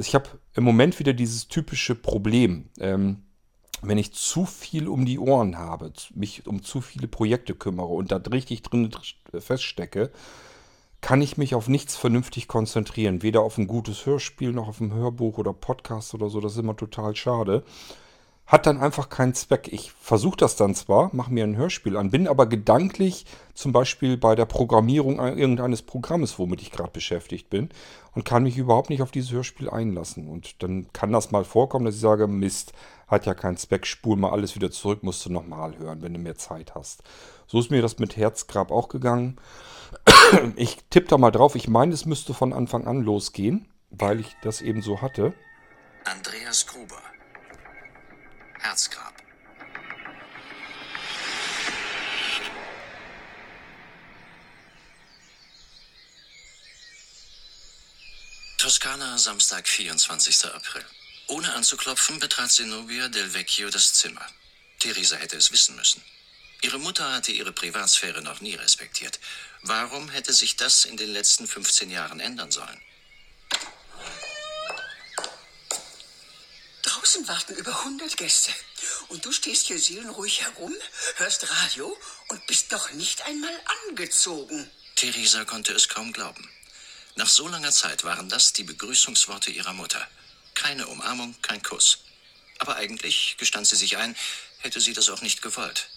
ich 0.00 0.14
habe 0.14 0.28
im 0.54 0.64
Moment 0.64 0.98
wieder 0.98 1.12
dieses 1.12 1.48
typische 1.48 1.94
Problem. 1.94 2.68
Ähm, 2.78 3.22
wenn 3.82 3.98
ich 3.98 4.12
zu 4.12 4.46
viel 4.46 4.88
um 4.88 5.04
die 5.04 5.18
Ohren 5.18 5.58
habe, 5.58 5.92
mich 6.14 6.46
um 6.46 6.62
zu 6.62 6.80
viele 6.80 7.08
Projekte 7.08 7.54
kümmere 7.54 7.88
und 7.88 8.10
da 8.10 8.16
richtig 8.16 8.62
drin 8.62 8.90
feststecke, 9.38 10.10
kann 11.00 11.20
ich 11.20 11.36
mich 11.36 11.54
auf 11.54 11.68
nichts 11.68 11.94
vernünftig 11.94 12.48
konzentrieren. 12.48 13.22
Weder 13.22 13.42
auf 13.42 13.58
ein 13.58 13.66
gutes 13.66 14.06
Hörspiel 14.06 14.52
noch 14.52 14.68
auf 14.68 14.80
ein 14.80 14.92
Hörbuch 14.92 15.38
oder 15.38 15.52
Podcast 15.52 16.14
oder 16.14 16.30
so. 16.30 16.40
Das 16.40 16.52
ist 16.52 16.58
immer 16.58 16.76
total 16.76 17.14
schade. 17.14 17.64
Hat 18.46 18.66
dann 18.66 18.78
einfach 18.78 19.08
keinen 19.08 19.34
Zweck. 19.34 19.68
Ich 19.72 19.90
versuche 19.92 20.36
das 20.36 20.54
dann 20.54 20.74
zwar, 20.74 21.10
mache 21.12 21.32
mir 21.32 21.42
ein 21.42 21.56
Hörspiel 21.56 21.96
an, 21.96 22.10
bin 22.10 22.28
aber 22.28 22.46
gedanklich 22.46 23.26
zum 23.54 23.72
Beispiel 23.72 24.16
bei 24.16 24.36
der 24.36 24.44
Programmierung 24.44 25.18
irgendeines 25.18 25.82
Programmes, 25.82 26.38
womit 26.38 26.62
ich 26.62 26.70
gerade 26.70 26.92
beschäftigt 26.92 27.50
bin 27.50 27.70
und 28.14 28.24
kann 28.24 28.44
mich 28.44 28.56
überhaupt 28.56 28.88
nicht 28.88 29.02
auf 29.02 29.10
dieses 29.10 29.32
Hörspiel 29.32 29.68
einlassen. 29.68 30.28
Und 30.28 30.62
dann 30.62 30.92
kann 30.92 31.10
das 31.10 31.32
mal 31.32 31.44
vorkommen, 31.44 31.86
dass 31.86 31.96
ich 31.96 32.00
sage, 32.00 32.28
Mist, 32.28 32.72
hat 33.08 33.26
ja 33.26 33.34
keinen 33.34 33.56
Zweck, 33.56 33.84
spul 33.84 34.16
mal 34.16 34.30
alles 34.30 34.54
wieder 34.54 34.70
zurück, 34.70 35.02
musst 35.02 35.26
du 35.26 35.32
nochmal 35.32 35.76
hören, 35.78 36.02
wenn 36.02 36.14
du 36.14 36.20
mehr 36.20 36.36
Zeit 36.36 36.74
hast. 36.76 37.02
So 37.48 37.58
ist 37.58 37.70
mir 37.70 37.82
das 37.82 37.98
mit 37.98 38.16
Herzgrab 38.16 38.70
auch 38.70 38.88
gegangen. 38.88 39.36
Ich 40.56 40.78
tippe 40.90 41.08
da 41.08 41.18
mal 41.18 41.30
drauf, 41.30 41.54
ich 41.54 41.68
meine, 41.68 41.94
es 41.94 42.06
müsste 42.06 42.34
von 42.34 42.52
Anfang 42.52 42.86
an 42.86 43.02
losgehen, 43.02 43.68
weil 43.90 44.18
ich 44.18 44.36
das 44.42 44.60
eben 44.60 44.82
so 44.82 45.00
hatte. 45.00 45.32
Andreas 46.04 46.66
Gruber 46.66 47.00
Herzgrab. 48.66 49.14
Toskana, 58.58 59.18
Samstag, 59.18 59.68
24. 59.68 60.46
April. 60.46 60.84
Ohne 61.28 61.54
anzuklopfen 61.54 62.18
betrat 62.18 62.50
Zenobia 62.50 63.06
Del 63.08 63.32
Vecchio 63.34 63.70
das 63.70 63.94
Zimmer. 63.94 64.26
Theresa 64.80 65.14
hätte 65.14 65.36
es 65.36 65.52
wissen 65.52 65.76
müssen. 65.76 66.02
Ihre 66.62 66.80
Mutter 66.80 67.12
hatte 67.12 67.30
ihre 67.30 67.52
Privatsphäre 67.52 68.20
noch 68.20 68.40
nie 68.40 68.56
respektiert. 68.56 69.20
Warum 69.62 70.08
hätte 70.08 70.32
sich 70.32 70.56
das 70.56 70.84
in 70.84 70.96
den 70.96 71.12
letzten 71.12 71.46
15 71.46 71.88
Jahren 71.88 72.18
ändern 72.18 72.50
sollen? 72.50 72.82
Draußen 77.06 77.28
warten 77.28 77.54
über 77.54 77.70
100 77.70 78.16
Gäste. 78.16 78.50
Und 79.06 79.24
du 79.24 79.30
stehst 79.30 79.66
hier 79.66 79.78
seelenruhig 79.78 80.42
herum, 80.42 80.74
hörst 81.18 81.48
Radio 81.48 81.96
und 82.26 82.44
bist 82.48 82.72
doch 82.72 82.90
nicht 82.94 83.24
einmal 83.26 83.54
angezogen. 83.86 84.68
Theresa 84.96 85.44
konnte 85.44 85.72
es 85.72 85.88
kaum 85.88 86.12
glauben. 86.12 86.50
Nach 87.14 87.28
so 87.28 87.46
langer 87.46 87.70
Zeit 87.70 88.02
waren 88.02 88.28
das 88.28 88.54
die 88.54 88.64
Begrüßungsworte 88.64 89.52
ihrer 89.52 89.72
Mutter. 89.72 90.04
Keine 90.54 90.88
Umarmung, 90.88 91.40
kein 91.42 91.62
Kuss. 91.62 91.98
Aber 92.58 92.74
eigentlich, 92.74 93.36
gestand 93.38 93.68
sie 93.68 93.76
sich 93.76 93.96
ein, 93.98 94.16
hätte 94.58 94.80
sie 94.80 94.92
das 94.92 95.08
auch 95.08 95.22
nicht 95.22 95.42
gewollt. 95.42 95.88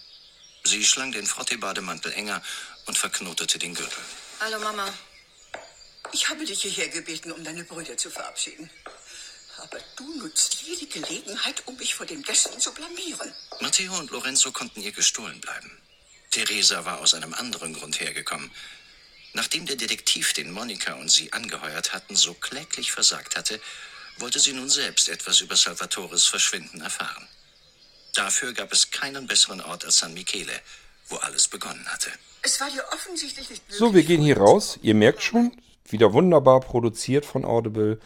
Sie 0.62 0.84
schlang 0.84 1.10
den 1.10 1.26
Frottee-Bademantel 1.26 2.12
enger 2.12 2.40
und 2.86 2.96
verknotete 2.96 3.58
den 3.58 3.74
Gürtel. 3.74 4.04
Hallo 4.38 4.60
Mama. 4.60 4.94
Ich 6.12 6.28
habe 6.28 6.44
dich 6.44 6.62
hierher 6.62 6.88
gebeten, 6.88 7.32
um 7.32 7.42
deine 7.42 7.64
Brüder 7.64 7.96
zu 7.96 8.10
verabschieden. 8.10 8.70
Aber 9.60 9.78
du 9.96 10.18
nutzt 10.18 10.62
jede 10.62 10.86
Gelegenheit, 10.86 11.62
um 11.66 11.76
mich 11.76 11.94
vor 11.94 12.06
den 12.06 12.22
Gästen 12.22 12.58
zu 12.60 12.72
blamieren. 12.72 13.32
Matteo 13.60 13.96
und 13.98 14.10
Lorenzo 14.10 14.52
konnten 14.52 14.80
ihr 14.80 14.92
gestohlen 14.92 15.40
bleiben. 15.40 15.70
Theresa 16.30 16.84
war 16.84 17.00
aus 17.00 17.14
einem 17.14 17.34
anderen 17.34 17.74
Grund 17.74 18.00
hergekommen. 18.00 18.50
Nachdem 19.32 19.66
der 19.66 19.76
Detektiv, 19.76 20.32
den 20.32 20.50
Monika 20.50 20.94
und 20.94 21.10
sie 21.10 21.32
angeheuert 21.32 21.92
hatten, 21.92 22.16
so 22.16 22.34
kläglich 22.34 22.90
versagt 22.92 23.36
hatte, 23.36 23.60
wollte 24.18 24.40
sie 24.40 24.52
nun 24.52 24.68
selbst 24.68 25.08
etwas 25.08 25.40
über 25.40 25.56
Salvatores 25.56 26.26
Verschwinden 26.26 26.80
erfahren. 26.80 27.28
Dafür 28.14 28.52
gab 28.52 28.72
es 28.72 28.90
keinen 28.90 29.26
besseren 29.26 29.60
Ort 29.60 29.84
als 29.84 29.98
San 29.98 30.14
Michele, 30.14 30.52
wo 31.08 31.16
alles 31.16 31.48
begonnen 31.48 31.86
hatte. 31.86 32.10
Es 32.42 32.60
war 32.60 32.70
dir 32.70 32.84
offensichtlich 32.92 33.50
nicht 33.50 33.62
So, 33.68 33.94
wir 33.94 34.02
gehen 34.02 34.22
hier 34.22 34.38
raus. 34.38 34.78
Ihr 34.82 34.94
merkt 34.94 35.22
schon, 35.22 35.52
wieder 35.84 36.12
wunderbar 36.12 36.60
produziert 36.60 37.26
von 37.26 37.44
Audible. 37.44 38.00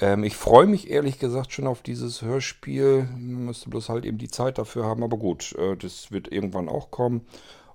Ähm, 0.00 0.24
ich 0.24 0.36
freue 0.36 0.66
mich 0.66 0.90
ehrlich 0.90 1.18
gesagt 1.18 1.52
schon 1.52 1.66
auf 1.66 1.82
dieses 1.82 2.22
Hörspiel. 2.22 3.08
Man 3.12 3.46
müsste 3.46 3.70
bloß 3.70 3.88
halt 3.88 4.04
eben 4.04 4.18
die 4.18 4.30
Zeit 4.30 4.58
dafür 4.58 4.84
haben. 4.84 5.02
Aber 5.02 5.16
gut, 5.16 5.54
äh, 5.56 5.76
das 5.76 6.12
wird 6.12 6.30
irgendwann 6.30 6.68
auch 6.68 6.90
kommen. 6.90 7.26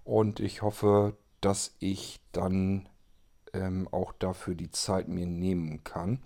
Und 0.04 0.40
ich 0.40 0.62
hoffe, 0.62 1.16
dass 1.42 1.76
ich 1.80 2.20
dann 2.32 2.88
ähm, 3.54 3.88
auch 3.92 4.14
dafür 4.14 4.56
die 4.56 4.72
Zeit 4.72 5.08
mir 5.08 5.26
nehmen 5.26 5.84
kann. 5.84 6.20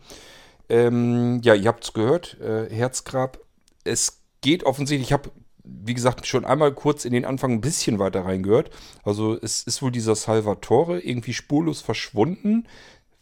Ähm, 0.70 1.42
ja, 1.44 1.54
ihr 1.54 1.68
habt 1.68 1.84
es 1.84 1.94
gehört, 1.94 2.40
äh, 2.42 2.70
Herzgrab. 2.70 3.40
Es 3.84 4.22
geht 4.42 4.64
offensichtlich, 4.64 5.10
ich 5.10 5.14
habe, 5.14 5.32
wie 5.64 5.94
gesagt, 5.94 6.25
schon 6.25 6.46
einmal 6.46 6.74
kurz 6.74 7.06
in 7.06 7.14
den 7.14 7.25
Anfang 7.25 7.52
ein 7.52 7.62
bisschen 7.62 8.00
weiter 8.00 8.25
reingehört. 8.25 8.70
Also 9.04 9.38
es 9.40 9.64
ist 9.64 9.82
wohl 9.82 9.92
dieser 9.92 10.16
Salvatore 10.16 11.00
irgendwie 11.00 11.34
spurlos 11.34 11.82
verschwunden 11.82 12.68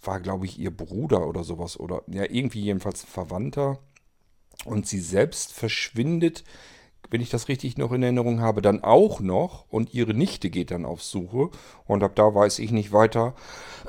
war, 0.06 0.20
glaube 0.20 0.46
ich, 0.46 0.60
ihr 0.60 0.76
Bruder 0.76 1.28
oder 1.28 1.44
sowas. 1.44 1.80
Oder 1.80 2.04
ja, 2.08 2.24
irgendwie 2.24 2.62
jedenfalls 2.62 3.04
ein 3.04 3.08
Verwandter. 3.08 3.80
Und 4.66 4.88
sie 4.88 5.00
selbst 5.00 5.54
verschwindet, 5.54 6.44
wenn 7.10 7.22
ich 7.22 7.30
das 7.30 7.48
richtig 7.48 7.78
noch 7.78 7.92
in 7.92 8.04
Erinnerung 8.04 8.42
habe, 8.42 8.62
dann 8.62 8.84
auch 8.84 9.20
noch. 9.20 9.66
Und 9.70 9.94
ihre 9.94 10.14
Nichte 10.14 10.50
geht 10.50 10.72
dann 10.72 10.86
auf 10.86 11.04
Suche. 11.04 11.50
Und 11.86 12.04
ab 12.04 12.16
da 12.16 12.34
weiß 12.34 12.60
ich 12.60 12.72
nicht 12.72 12.92
weiter, 12.92 13.36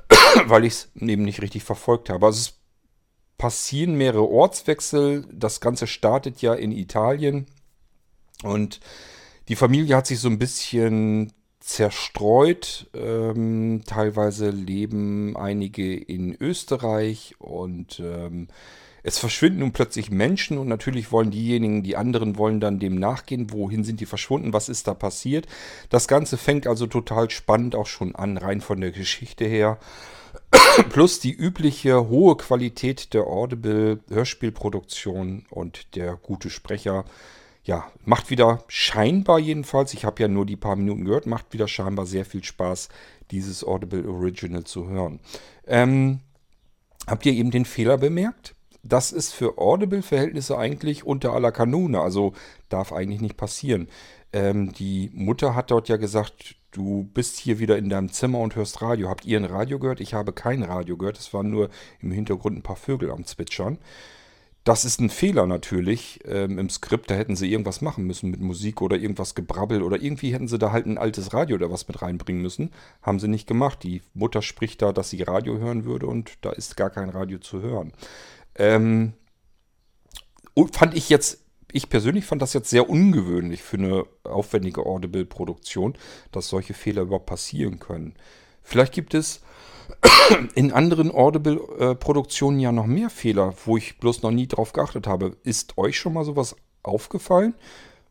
weil 0.46 0.64
ich 0.64 0.72
es 0.72 0.90
eben 0.96 1.24
nicht 1.24 1.42
richtig 1.42 1.64
verfolgt 1.64 2.10
habe. 2.10 2.26
Also 2.26 2.40
es 2.40 2.58
passieren 3.38 3.94
mehrere 3.94 4.28
Ortswechsel. 4.28 5.26
Das 5.32 5.60
Ganze 5.60 5.86
startet 5.86 6.42
ja 6.42 6.54
in 6.54 6.72
Italien. 6.72 7.46
Und 8.42 8.80
die 9.48 9.56
Familie 9.56 9.96
hat 9.96 10.06
sich 10.06 10.20
so 10.20 10.28
ein 10.28 10.38
bisschen 10.38 11.32
zerstreut. 11.64 12.86
Ähm, 12.94 13.82
teilweise 13.86 14.50
leben 14.50 15.36
einige 15.36 15.96
in 15.96 16.36
Österreich 16.38 17.34
und 17.38 18.00
ähm, 18.00 18.48
es 19.02 19.18
verschwinden 19.18 19.60
nun 19.60 19.72
plötzlich 19.72 20.10
Menschen 20.10 20.58
und 20.58 20.68
natürlich 20.68 21.12
wollen 21.12 21.30
diejenigen, 21.30 21.82
die 21.82 21.96
anderen 21.96 22.36
wollen 22.36 22.60
dann 22.60 22.78
dem 22.78 22.94
nachgehen. 22.98 23.50
Wohin 23.50 23.84
sind 23.84 24.00
die 24.00 24.06
verschwunden? 24.06 24.52
Was 24.52 24.68
ist 24.68 24.86
da 24.88 24.94
passiert? 24.94 25.46
Das 25.88 26.08
Ganze 26.08 26.36
fängt 26.36 26.66
also 26.66 26.86
total 26.86 27.30
spannend 27.30 27.74
auch 27.74 27.86
schon 27.86 28.14
an, 28.14 28.36
rein 28.38 28.60
von 28.60 28.80
der 28.80 28.92
Geschichte 28.92 29.44
her. 29.44 29.78
Plus 30.90 31.20
die 31.20 31.32
übliche 31.32 32.08
hohe 32.08 32.36
Qualität 32.36 33.14
der 33.14 33.26
Audible 33.26 34.00
Hörspielproduktion 34.08 35.46
und 35.50 35.94
der 35.96 36.16
gute 36.16 36.50
Sprecher 36.50 37.04
ja, 37.64 37.90
macht 38.04 38.30
wieder 38.30 38.62
scheinbar 38.68 39.38
jedenfalls, 39.38 39.94
ich 39.94 40.04
habe 40.04 40.22
ja 40.22 40.28
nur 40.28 40.44
die 40.44 40.56
paar 40.56 40.76
Minuten 40.76 41.04
gehört, 41.04 41.26
macht 41.26 41.52
wieder 41.52 41.66
scheinbar 41.66 42.06
sehr 42.06 42.24
viel 42.24 42.44
Spaß, 42.44 42.90
dieses 43.30 43.64
Audible 43.64 44.06
Original 44.08 44.64
zu 44.64 44.88
hören. 44.88 45.20
Ähm, 45.66 46.20
habt 47.06 47.24
ihr 47.24 47.32
eben 47.32 47.50
den 47.50 47.64
Fehler 47.64 47.96
bemerkt? 47.96 48.54
Das 48.82 49.12
ist 49.12 49.32
für 49.32 49.56
Audible-Verhältnisse 49.56 50.58
eigentlich 50.58 51.04
unter 51.04 51.32
aller 51.32 51.52
Kanone, 51.52 52.00
also 52.00 52.34
darf 52.68 52.92
eigentlich 52.92 53.22
nicht 53.22 53.38
passieren. 53.38 53.88
Ähm, 54.34 54.74
die 54.74 55.10
Mutter 55.14 55.54
hat 55.54 55.70
dort 55.70 55.88
ja 55.88 55.96
gesagt, 55.96 56.56
du 56.70 57.08
bist 57.14 57.38
hier 57.38 57.58
wieder 57.58 57.78
in 57.78 57.88
deinem 57.88 58.12
Zimmer 58.12 58.40
und 58.40 58.56
hörst 58.56 58.82
Radio. 58.82 59.08
Habt 59.08 59.24
ihr 59.24 59.38
ein 59.38 59.46
Radio 59.46 59.78
gehört? 59.78 60.00
Ich 60.00 60.12
habe 60.12 60.34
kein 60.34 60.62
Radio 60.62 60.98
gehört, 60.98 61.18
es 61.18 61.32
waren 61.32 61.50
nur 61.50 61.70
im 62.02 62.10
Hintergrund 62.10 62.58
ein 62.58 62.62
paar 62.62 62.76
Vögel 62.76 63.10
am 63.10 63.24
Zwitschern. 63.24 63.78
Das 64.64 64.86
ist 64.86 64.98
ein 64.98 65.10
Fehler 65.10 65.46
natürlich 65.46 66.20
ähm, 66.24 66.58
im 66.58 66.70
Skript. 66.70 67.10
Da 67.10 67.14
hätten 67.14 67.36
sie 67.36 67.52
irgendwas 67.52 67.82
machen 67.82 68.04
müssen 68.06 68.30
mit 68.30 68.40
Musik 68.40 68.80
oder 68.80 68.96
irgendwas 68.96 69.34
gebrabbel 69.34 69.82
oder 69.82 70.00
irgendwie 70.00 70.32
hätten 70.32 70.48
sie 70.48 70.58
da 70.58 70.72
halt 70.72 70.86
ein 70.86 70.96
altes 70.96 71.34
Radio 71.34 71.56
oder 71.56 71.70
was 71.70 71.86
mit 71.86 72.00
reinbringen 72.00 72.40
müssen. 72.40 72.70
Haben 73.02 73.20
sie 73.20 73.28
nicht 73.28 73.46
gemacht. 73.46 73.82
Die 73.82 74.00
Mutter 74.14 74.40
spricht 74.40 74.80
da, 74.80 74.94
dass 74.94 75.10
sie 75.10 75.22
Radio 75.22 75.58
hören 75.58 75.84
würde 75.84 76.06
und 76.06 76.32
da 76.40 76.50
ist 76.50 76.78
gar 76.78 76.88
kein 76.88 77.10
Radio 77.10 77.38
zu 77.38 77.60
hören. 77.60 77.92
Ähm, 78.54 79.12
fand 80.72 80.94
ich 80.94 81.10
jetzt, 81.10 81.44
ich 81.70 81.90
persönlich 81.90 82.24
fand 82.24 82.40
das 82.40 82.54
jetzt 82.54 82.70
sehr 82.70 82.88
ungewöhnlich 82.88 83.62
für 83.62 83.76
eine 83.76 84.04
aufwendige 84.22 84.86
Audible-Produktion, 84.86 85.92
dass 86.32 86.48
solche 86.48 86.72
Fehler 86.72 87.02
überhaupt 87.02 87.26
passieren 87.26 87.80
können. 87.80 88.14
Vielleicht 88.64 88.94
gibt 88.94 89.14
es 89.14 89.42
in 90.54 90.72
anderen 90.72 91.12
Audible-Produktionen 91.12 92.58
ja 92.58 92.72
noch 92.72 92.86
mehr 92.86 93.10
Fehler, 93.10 93.54
wo 93.64 93.76
ich 93.76 93.98
bloß 93.98 94.22
noch 94.22 94.30
nie 94.30 94.48
drauf 94.48 94.72
geachtet 94.72 95.06
habe. 95.06 95.36
Ist 95.44 95.78
euch 95.78 95.98
schon 95.98 96.14
mal 96.14 96.24
sowas 96.24 96.56
aufgefallen? 96.82 97.54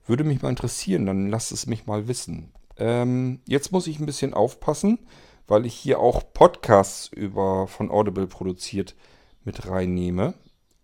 Würde 0.05 0.24
mich 0.24 0.41
mal 0.41 0.50
interessieren, 0.50 1.05
dann 1.05 1.29
lasst 1.29 1.51
es 1.51 1.65
mich 1.65 1.88
mal 1.88 2.07
wissen. 2.07 2.51
Ähm, 2.77 3.41
jetzt 3.48 3.72
muss 3.72 3.88
ich 3.88 4.00
ein 4.00 4.05
bisschen 4.05 4.33
aufpassen, 4.33 5.00
weil 5.48 5.65
ich 5.65 5.74
hier 5.74 6.00
auch 6.00 6.22
Podcasts 6.33 7.07
über 7.07 7.67
von 7.67 7.89
Audible 7.89 8.27
produziert 8.27 8.95
mit 9.43 9.67
reinnehme. 9.67 10.33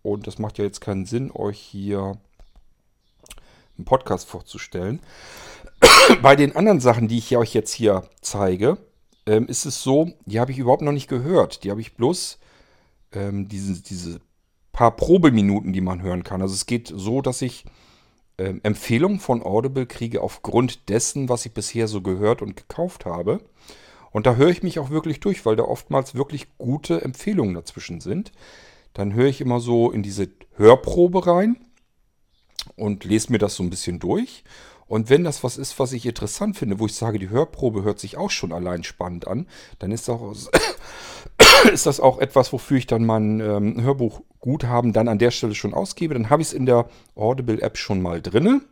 Und 0.02 0.26
das 0.26 0.38
macht 0.38 0.58
ja 0.58 0.64
jetzt 0.64 0.80
keinen 0.80 1.06
Sinn, 1.06 1.30
euch 1.30 1.58
hier 1.58 2.18
einen 3.76 3.84
Podcast 3.84 4.28
vorzustellen. 4.28 5.00
Bei 6.22 6.36
den 6.36 6.56
anderen 6.56 6.80
Sachen, 6.80 7.08
die 7.08 7.18
ich 7.18 7.36
euch 7.36 7.54
jetzt 7.54 7.72
hier 7.72 8.08
zeige, 8.20 8.78
ähm, 9.26 9.46
ist 9.46 9.66
es 9.66 9.82
so, 9.82 10.12
die 10.26 10.40
habe 10.40 10.52
ich 10.52 10.58
überhaupt 10.58 10.82
noch 10.82 10.92
nicht 10.92 11.08
gehört. 11.08 11.64
Die 11.64 11.70
habe 11.70 11.80
ich 11.80 11.96
bloß 11.96 12.38
ähm, 13.12 13.48
diese, 13.48 13.82
diese 13.82 14.20
paar 14.72 14.96
Probeminuten, 14.96 15.72
die 15.72 15.80
man 15.80 16.02
hören 16.02 16.24
kann. 16.24 16.42
Also 16.42 16.54
es 16.54 16.66
geht 16.66 16.92
so, 16.94 17.22
dass 17.22 17.42
ich 17.42 17.64
ähm, 18.38 18.60
Empfehlungen 18.62 19.20
von 19.20 19.42
Audible 19.42 19.86
kriege 19.86 20.22
aufgrund 20.22 20.88
dessen, 20.88 21.28
was 21.28 21.44
ich 21.44 21.52
bisher 21.52 21.88
so 21.88 22.00
gehört 22.00 22.42
und 22.42 22.56
gekauft 22.56 23.04
habe. 23.04 23.40
Und 24.12 24.26
da 24.26 24.36
höre 24.36 24.48
ich 24.48 24.62
mich 24.62 24.78
auch 24.78 24.90
wirklich 24.90 25.20
durch, 25.20 25.44
weil 25.46 25.56
da 25.56 25.64
oftmals 25.64 26.14
wirklich 26.14 26.56
gute 26.58 27.02
Empfehlungen 27.02 27.54
dazwischen 27.54 28.00
sind. 28.00 28.32
Dann 28.92 29.14
höre 29.14 29.28
ich 29.28 29.40
immer 29.40 29.60
so 29.60 29.90
in 29.90 30.02
diese 30.02 30.28
Hörprobe 30.56 31.26
rein. 31.26 31.56
und 32.76 33.04
lese 33.04 33.32
mir 33.32 33.38
das 33.38 33.54
so 33.54 33.62
ein 33.62 33.70
bisschen 33.70 33.98
durch. 33.98 34.44
Und 34.90 35.08
wenn 35.08 35.22
das 35.22 35.44
was 35.44 35.56
ist, 35.56 35.78
was 35.78 35.92
ich 35.92 36.04
interessant 36.04 36.56
finde, 36.56 36.80
wo 36.80 36.86
ich 36.86 36.96
sage, 36.96 37.20
die 37.20 37.28
Hörprobe 37.28 37.84
hört 37.84 38.00
sich 38.00 38.16
auch 38.16 38.30
schon 38.30 38.50
allein 38.50 38.82
spannend 38.82 39.28
an, 39.28 39.46
dann 39.78 39.92
ist 39.92 40.08
das 40.08 40.16
auch, 40.16 40.34
ist 41.72 41.86
das 41.86 42.00
auch 42.00 42.18
etwas, 42.18 42.52
wofür 42.52 42.76
ich 42.76 42.88
dann 42.88 43.06
mein 43.06 43.38
ähm, 43.38 43.80
Hörbuchguthaben 43.80 44.92
dann 44.92 45.06
an 45.06 45.20
der 45.20 45.30
Stelle 45.30 45.54
schon 45.54 45.74
ausgebe. 45.74 46.14
Dann 46.14 46.28
habe 46.28 46.42
ich 46.42 46.48
es 46.48 46.54
in 46.54 46.66
der 46.66 46.88
Audible-App 47.14 47.78
schon 47.78 48.02
mal 48.02 48.20
drinne. 48.20 48.62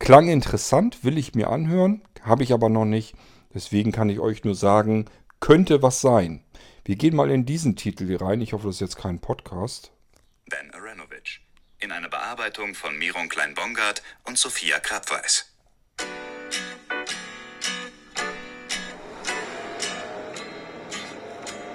Klang 0.00 0.26
interessant, 0.26 1.04
will 1.04 1.18
ich 1.18 1.36
mir 1.36 1.50
anhören, 1.50 2.02
habe 2.22 2.42
ich 2.42 2.52
aber 2.52 2.68
noch 2.68 2.84
nicht. 2.84 3.14
Deswegen 3.54 3.92
kann 3.92 4.10
ich 4.10 4.18
euch 4.18 4.42
nur 4.42 4.56
sagen, 4.56 5.04
könnte 5.38 5.82
was 5.82 6.00
sein. 6.00 6.42
Wir 6.84 6.96
gehen 6.96 7.14
mal 7.14 7.30
in 7.30 7.46
diesen 7.46 7.76
Titel 7.76 8.08
hier 8.08 8.20
rein. 8.20 8.40
Ich 8.40 8.54
hoffe, 8.54 8.66
das 8.66 8.76
ist 8.76 8.80
jetzt 8.80 8.96
kein 8.96 9.20
Podcast. 9.20 9.92
Ben 10.50 10.74
Aronovich. 10.74 10.93
In 11.84 11.92
einer 11.92 12.08
Bearbeitung 12.08 12.74
von 12.74 12.96
Miron 12.96 13.28
Klein-Bongard 13.28 14.02
und 14.22 14.38
Sophia 14.38 14.80
Krabweis. 14.80 15.52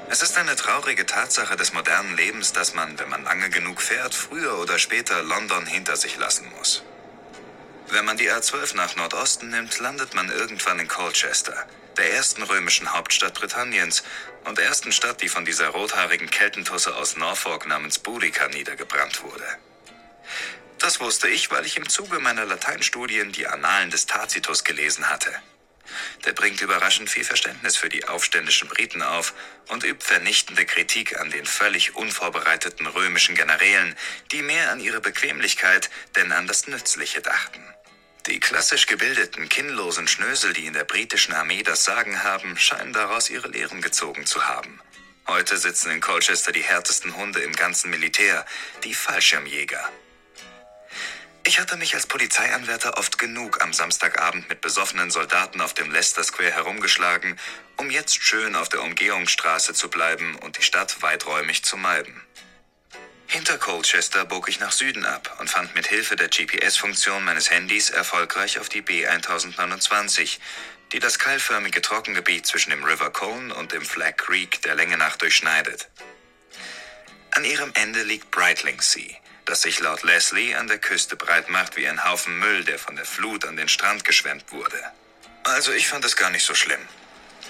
Es 0.10 0.24
ist 0.24 0.36
eine 0.36 0.56
traurige 0.56 1.06
Tatsache 1.06 1.56
des 1.56 1.74
modernen 1.74 2.18
Lebens, 2.18 2.54
dass 2.54 2.74
man, 2.74 2.98
wenn 2.98 3.08
man 3.10 3.24
lange 3.24 3.52
genug 3.52 3.84
fährt, 3.84 4.16
früher 4.16 4.58
oder 4.58 4.80
später 4.80 5.22
London 5.22 5.68
hinter 5.68 5.96
sich 5.96 6.18
lassen 6.18 6.52
muss. 6.58 6.82
Wenn 7.90 8.06
man 8.06 8.18
die 8.18 8.32
A12 8.32 8.76
nach 8.76 8.96
Nordosten 8.96 9.50
nimmt, 9.52 9.78
landet 9.78 10.16
man 10.16 10.32
irgendwann 10.32 10.80
in 10.80 10.88
Colchester, 10.88 11.68
der 11.98 12.14
ersten 12.14 12.42
römischen 12.42 12.94
Hauptstadt 12.94 13.36
Britanniens 13.36 14.02
und 14.46 14.58
ersten 14.58 14.92
Stadt, 14.92 15.22
die 15.22 15.30
von 15.30 15.46
dieser 15.46 15.68
rothaarigen 15.68 16.32
Keltentusse 16.32 16.96
aus 16.96 17.16
Norfolk 17.16 17.68
namens 17.68 18.00
Boudica 18.00 18.48
niedergebrannt 18.48 19.22
wurde. 19.22 19.46
Das 20.80 21.00
wusste 21.00 21.28
ich, 21.28 21.52
weil 21.52 21.66
ich 21.66 21.78
im 21.78 21.90
Zuge 21.90 22.20
meiner 22.20 22.46
Lateinstudien 22.46 23.32
die 23.32 23.48
Annalen 23.48 23.90
des 23.90 24.06
Tacitus 24.06 24.64
gelesen 24.64 25.10
hatte. 25.10 25.32
Der 26.26 26.34
bringt 26.34 26.62
überraschend 26.62 27.10
viel 27.10 27.24
Verständnis 27.24 27.76
für 27.78 27.90
die 27.90 28.08
aufständischen 28.08 28.68
Briten 28.68 29.02
auf 29.02 29.34
und 29.70 29.84
übt 29.84 30.06
vernichtende 30.06 30.66
Kritik 30.66 31.20
an 31.20 31.32
den 31.32 31.46
völlig 31.46 31.96
unvorbereiteten 31.96 32.88
römischen 32.88 33.36
Generälen, 33.36 33.96
die 34.32 34.42
mehr 34.42 34.72
an 34.72 34.80
ihre 34.80 35.02
Bequemlichkeit 35.02 35.90
denn 36.16 36.32
an 36.32 36.48
das 36.48 36.68
Nützliche 36.68 37.22
dachten. 37.22 37.64
Die 38.28 38.40
klassisch 38.40 38.86
gebildeten, 38.86 39.50
kinnlosen 39.50 40.08
Schnösel, 40.08 40.54
die 40.54 40.66
in 40.66 40.74
der 40.74 40.84
britischen 40.84 41.34
Armee 41.34 41.64
das 41.64 41.84
Sagen 41.84 42.24
haben, 42.24 42.58
scheinen 42.58 42.94
daraus 42.94 43.30
ihre 43.30 43.48
Lehren 43.48 43.82
gezogen 43.82 44.26
zu 44.26 44.48
haben. 44.48 44.80
Heute 45.28 45.58
sitzen 45.58 45.92
in 45.92 46.02
Colchester 46.02 46.52
die 46.52 46.64
härtesten 46.64 47.16
Hunde 47.16 47.40
im 47.40 47.54
ganzen 47.54 47.90
Militär, 47.90 48.46
die 48.84 48.94
Fallschirmjäger. 48.94 49.90
Ich 51.50 51.60
hatte 51.60 51.78
mich 51.78 51.96
als 51.96 52.06
Polizeianwärter 52.06 53.00
oft 53.00 53.18
genug 53.18 53.64
am 53.64 53.74
Samstagabend 53.74 54.48
mit 54.50 54.62
besoffenen 54.62 55.10
Soldaten 55.10 55.62
auf 55.62 55.74
dem 55.74 55.90
Leicester 55.90 56.24
Square 56.24 56.52
herumgeschlagen, 56.52 57.40
um 57.76 57.90
jetzt 57.90 58.22
schön 58.24 58.56
auf 58.56 58.70
der 58.70 58.84
Umgehungsstraße 58.84 59.74
zu 59.74 59.90
bleiben 59.90 60.36
und 60.36 60.60
die 60.60 60.62
Stadt 60.62 61.02
weiträumig 61.02 61.64
zu 61.64 61.76
meiden. 61.76 62.22
Hinter 63.26 63.58
Colchester 63.58 64.26
bog 64.26 64.48
ich 64.48 64.60
nach 64.60 64.72
Süden 64.72 65.06
ab 65.06 65.38
und 65.40 65.50
fand 65.50 65.74
mit 65.74 65.88
Hilfe 65.88 66.16
der 66.16 66.28
GPS-Funktion 66.28 67.26
meines 67.26 67.50
Handys 67.50 67.90
erfolgreich 67.90 68.60
auf 68.60 68.70
die 68.70 68.84
B1029, 68.84 70.38
die 70.92 71.00
das 71.00 71.18
keilförmige 71.18 71.82
Trockengebiet 71.82 72.46
zwischen 72.46 72.70
dem 72.70 72.84
River 72.84 73.10
Colne 73.10 73.56
und 73.56 73.72
dem 73.72 73.84
Flag 73.84 74.18
Creek 74.18 74.62
der 74.62 74.76
Länge 74.76 74.98
nach 74.98 75.18
durchschneidet. 75.18 75.90
An 77.32 77.44
ihrem 77.44 77.72
Ende 77.74 78.04
liegt 78.04 78.30
Brightlingsea, 78.30 79.16
das 79.50 79.64
sich 79.64 79.80
laut 79.80 80.04
Leslie 80.04 80.54
an 80.54 80.68
der 80.68 80.78
Küste 80.78 81.16
breit 81.16 81.50
macht 81.50 81.76
wie 81.76 81.88
ein 81.88 82.06
Haufen 82.06 82.38
Müll, 82.38 82.64
der 82.66 82.78
von 82.78 82.96
der 82.96 83.06
Flut 83.06 83.46
an 83.46 83.58
den 83.58 83.68
Strand 83.68 84.04
geschwemmt 84.04 84.52
wurde. 84.52 84.80
Also 85.44 85.72
ich 85.72 85.88
fand 85.88 86.06
es 86.06 86.16
gar 86.16 86.30
nicht 86.30 86.46
so 86.46 86.54
schlimm. 86.54 86.88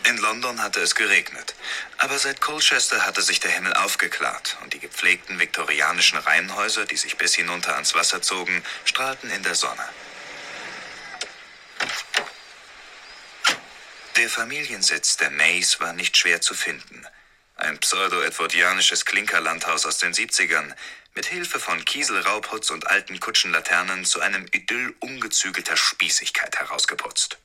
In 0.06 0.18
London 0.18 0.62
hatte 0.62 0.80
es 0.80 0.96
geregnet, 0.96 1.56
aber 1.98 2.18
seit 2.18 2.40
Colchester 2.40 3.06
hatte 3.06 3.22
sich 3.22 3.42
der 3.42 3.52
Himmel 3.52 3.74
aufgeklärt 3.74 4.58
und 4.64 4.74
die 4.74 4.80
gepflegten 4.80 5.42
viktorianischen 5.42 6.18
Reihenhäuser, 6.18 6.86
die 6.86 6.96
sich 6.96 7.18
bis 7.18 7.36
hinunter 7.36 7.74
ans 7.74 7.94
Wasser 7.96 8.22
zogen, 8.22 8.64
strahlten 8.86 9.30
in 9.30 9.44
der 9.44 9.56
Sonne. 9.56 9.84
Der 14.16 14.30
Familiensitz 14.30 15.18
der 15.18 15.32
Mays 15.32 15.82
war 15.82 15.92
nicht 15.92 16.18
schwer 16.18 16.40
zu 16.40 16.54
finden. 16.54 17.06
Ein 17.58 17.78
pseudo-edwardianisches 17.78 19.04
Klinkerlandhaus 19.04 19.86
aus 19.86 19.98
den 19.98 20.14
70ern, 20.14 20.74
mit 21.16 21.26
Hilfe 21.26 21.60
von 21.60 21.84
Kieselraubputz 21.84 22.70
und 22.70 22.88
alten 22.88 23.20
Kutschenlaternen 23.20 24.06
zu 24.06 24.22
einem 24.22 24.46
Idyll 24.52 24.96
ungezügelter 25.00 25.78
Spießigkeit 25.78 26.58
herausgeputzt. 26.60 27.38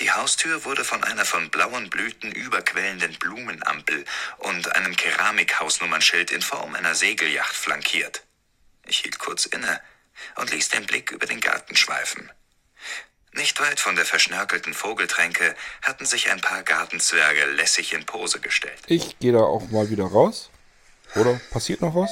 Die 0.00 0.10
Haustür 0.10 0.64
wurde 0.64 0.84
von 0.84 1.04
einer 1.04 1.24
von 1.24 1.50
blauen 1.50 1.88
Blüten 1.88 2.32
überquellenden 2.32 3.16
Blumenampel 3.18 4.04
und 4.38 4.74
einem 4.74 4.96
Keramikhausnummernschild 4.96 6.32
in 6.32 6.42
Form 6.42 6.74
einer 6.74 6.96
Segelyacht 6.96 7.54
flankiert. 7.54 8.24
Ich 8.86 9.00
hielt 9.00 9.20
kurz 9.20 9.46
inne 9.46 9.80
und 10.36 10.50
ließ 10.50 10.70
den 10.70 10.86
Blick 10.86 11.12
über 11.12 11.26
den 11.26 11.40
Garten 11.40 11.76
schweifen. 11.76 12.30
Nicht 13.32 13.60
weit 13.60 13.80
von 13.80 13.96
der 13.96 14.04
verschnörkelten 14.04 14.74
Vogeltränke 14.74 15.56
hatten 15.82 16.06
sich 16.06 16.30
ein 16.30 16.40
paar 16.40 16.62
Gartenzwerge 16.62 17.46
lässig 17.52 17.92
in 17.92 18.06
Pose 18.06 18.40
gestellt. 18.40 18.80
Ich 18.86 19.18
gehe 19.18 19.32
da 19.32 19.40
auch 19.40 19.68
mal 19.70 19.90
wieder 19.90 20.04
raus. 20.04 20.50
Oder 21.16 21.40
passiert 21.50 21.80
noch 21.80 21.94
was? 21.94 22.10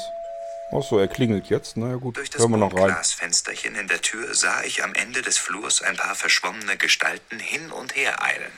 Ach 0.74 0.82
so, 0.82 0.98
er 0.98 1.08
klingelt 1.08 1.48
jetzt. 1.48 1.76
Na 1.76 1.90
ja, 1.90 1.96
gut, 1.96 2.16
Durch 2.16 2.30
das 2.30 2.40
hören 2.40 2.52
wir 2.52 2.56
noch 2.56 2.74
rein. 2.74 2.86
Glasfensterchen 2.86 3.74
in 3.74 3.88
der 3.88 4.00
Tür 4.00 4.34
sah 4.34 4.62
ich 4.62 4.82
am 4.82 4.94
Ende 4.94 5.20
des 5.20 5.36
Flurs 5.36 5.82
ein 5.82 5.96
paar 5.96 6.14
verschwommene 6.14 6.76
Gestalten 6.78 7.38
hin 7.38 7.70
und 7.70 7.94
her 7.94 8.22
eilen. 8.22 8.52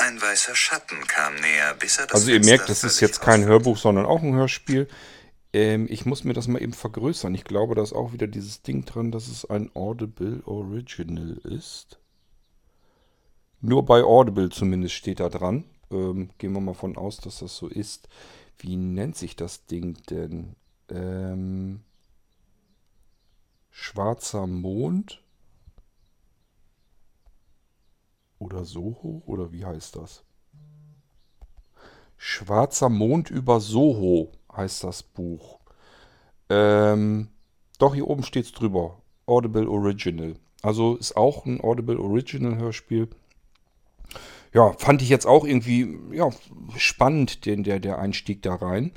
Ein 0.00 0.22
weißer 0.22 0.54
Schatten 0.54 1.06
kam 1.06 1.34
näher, 1.34 1.74
bis 1.74 1.98
er 1.98 2.06
das 2.06 2.14
Also 2.14 2.28
ihr 2.30 2.36
Fenster 2.36 2.50
merkt, 2.50 2.70
das 2.70 2.84
ist 2.84 3.00
jetzt 3.00 3.20
kein. 3.20 3.44
Hörbuch, 3.44 3.76
sondern 3.76 4.06
auch 4.06 4.22
ein 4.22 4.32
Hörspiel. 4.32 4.88
Ähm, 5.52 5.86
ich 5.90 6.06
muss 6.06 6.24
mir 6.24 6.32
das 6.32 6.46
mal 6.48 6.62
eben 6.62 6.72
vergrößern. 6.72 7.34
Ich 7.34 7.44
glaube, 7.44 7.74
da 7.74 7.82
ist 7.82 7.92
auch 7.92 8.12
wieder 8.12 8.26
dieses 8.26 8.62
Ding 8.62 8.84
dran, 8.86 9.10
dass 9.10 9.28
es 9.28 9.44
ein 9.44 9.70
Audible 9.74 10.42
Original 10.46 11.38
ist. 11.44 11.98
Nur 13.60 13.84
bei 13.84 14.02
Audible 14.04 14.50
zumindest 14.50 14.94
steht 14.94 15.20
da 15.20 15.28
dran. 15.28 15.64
Ähm, 15.90 16.30
gehen 16.38 16.52
wir 16.52 16.60
mal 16.60 16.74
von 16.74 16.96
aus, 16.96 17.18
dass 17.18 17.40
das 17.40 17.56
so 17.56 17.66
ist. 17.66 18.08
Wie 18.58 18.76
nennt 18.76 19.16
sich 19.16 19.36
das 19.36 19.66
Ding 19.66 19.98
denn? 20.10 20.56
Ähm, 20.90 21.80
Schwarzer 23.70 24.46
Mond? 24.46 25.22
Oder 28.38 28.64
Soho? 28.64 29.22
Oder 29.26 29.52
wie 29.52 29.64
heißt 29.64 29.96
das? 29.96 30.24
Schwarzer 32.16 32.88
Mond 32.88 33.30
über 33.30 33.60
Soho 33.60 34.32
heißt 34.52 34.84
das 34.84 35.02
Buch. 35.02 35.60
Ähm, 36.48 37.28
doch, 37.78 37.94
hier 37.94 38.08
oben 38.08 38.24
steht 38.24 38.46
es 38.46 38.52
drüber. 38.52 39.00
Audible 39.26 39.68
Original. 39.68 40.34
Also 40.62 40.96
ist 40.96 41.16
auch 41.16 41.46
ein 41.46 41.60
Audible 41.60 42.00
Original 42.00 42.56
Hörspiel. 42.56 43.08
Ja, 44.52 44.72
fand 44.78 45.02
ich 45.02 45.08
jetzt 45.08 45.26
auch 45.26 45.44
irgendwie 45.44 45.98
ja, 46.12 46.30
spannend, 46.76 47.44
den, 47.46 47.64
der, 47.64 47.80
der 47.80 47.98
Einstieg 47.98 48.42
da 48.42 48.54
rein. 48.54 48.92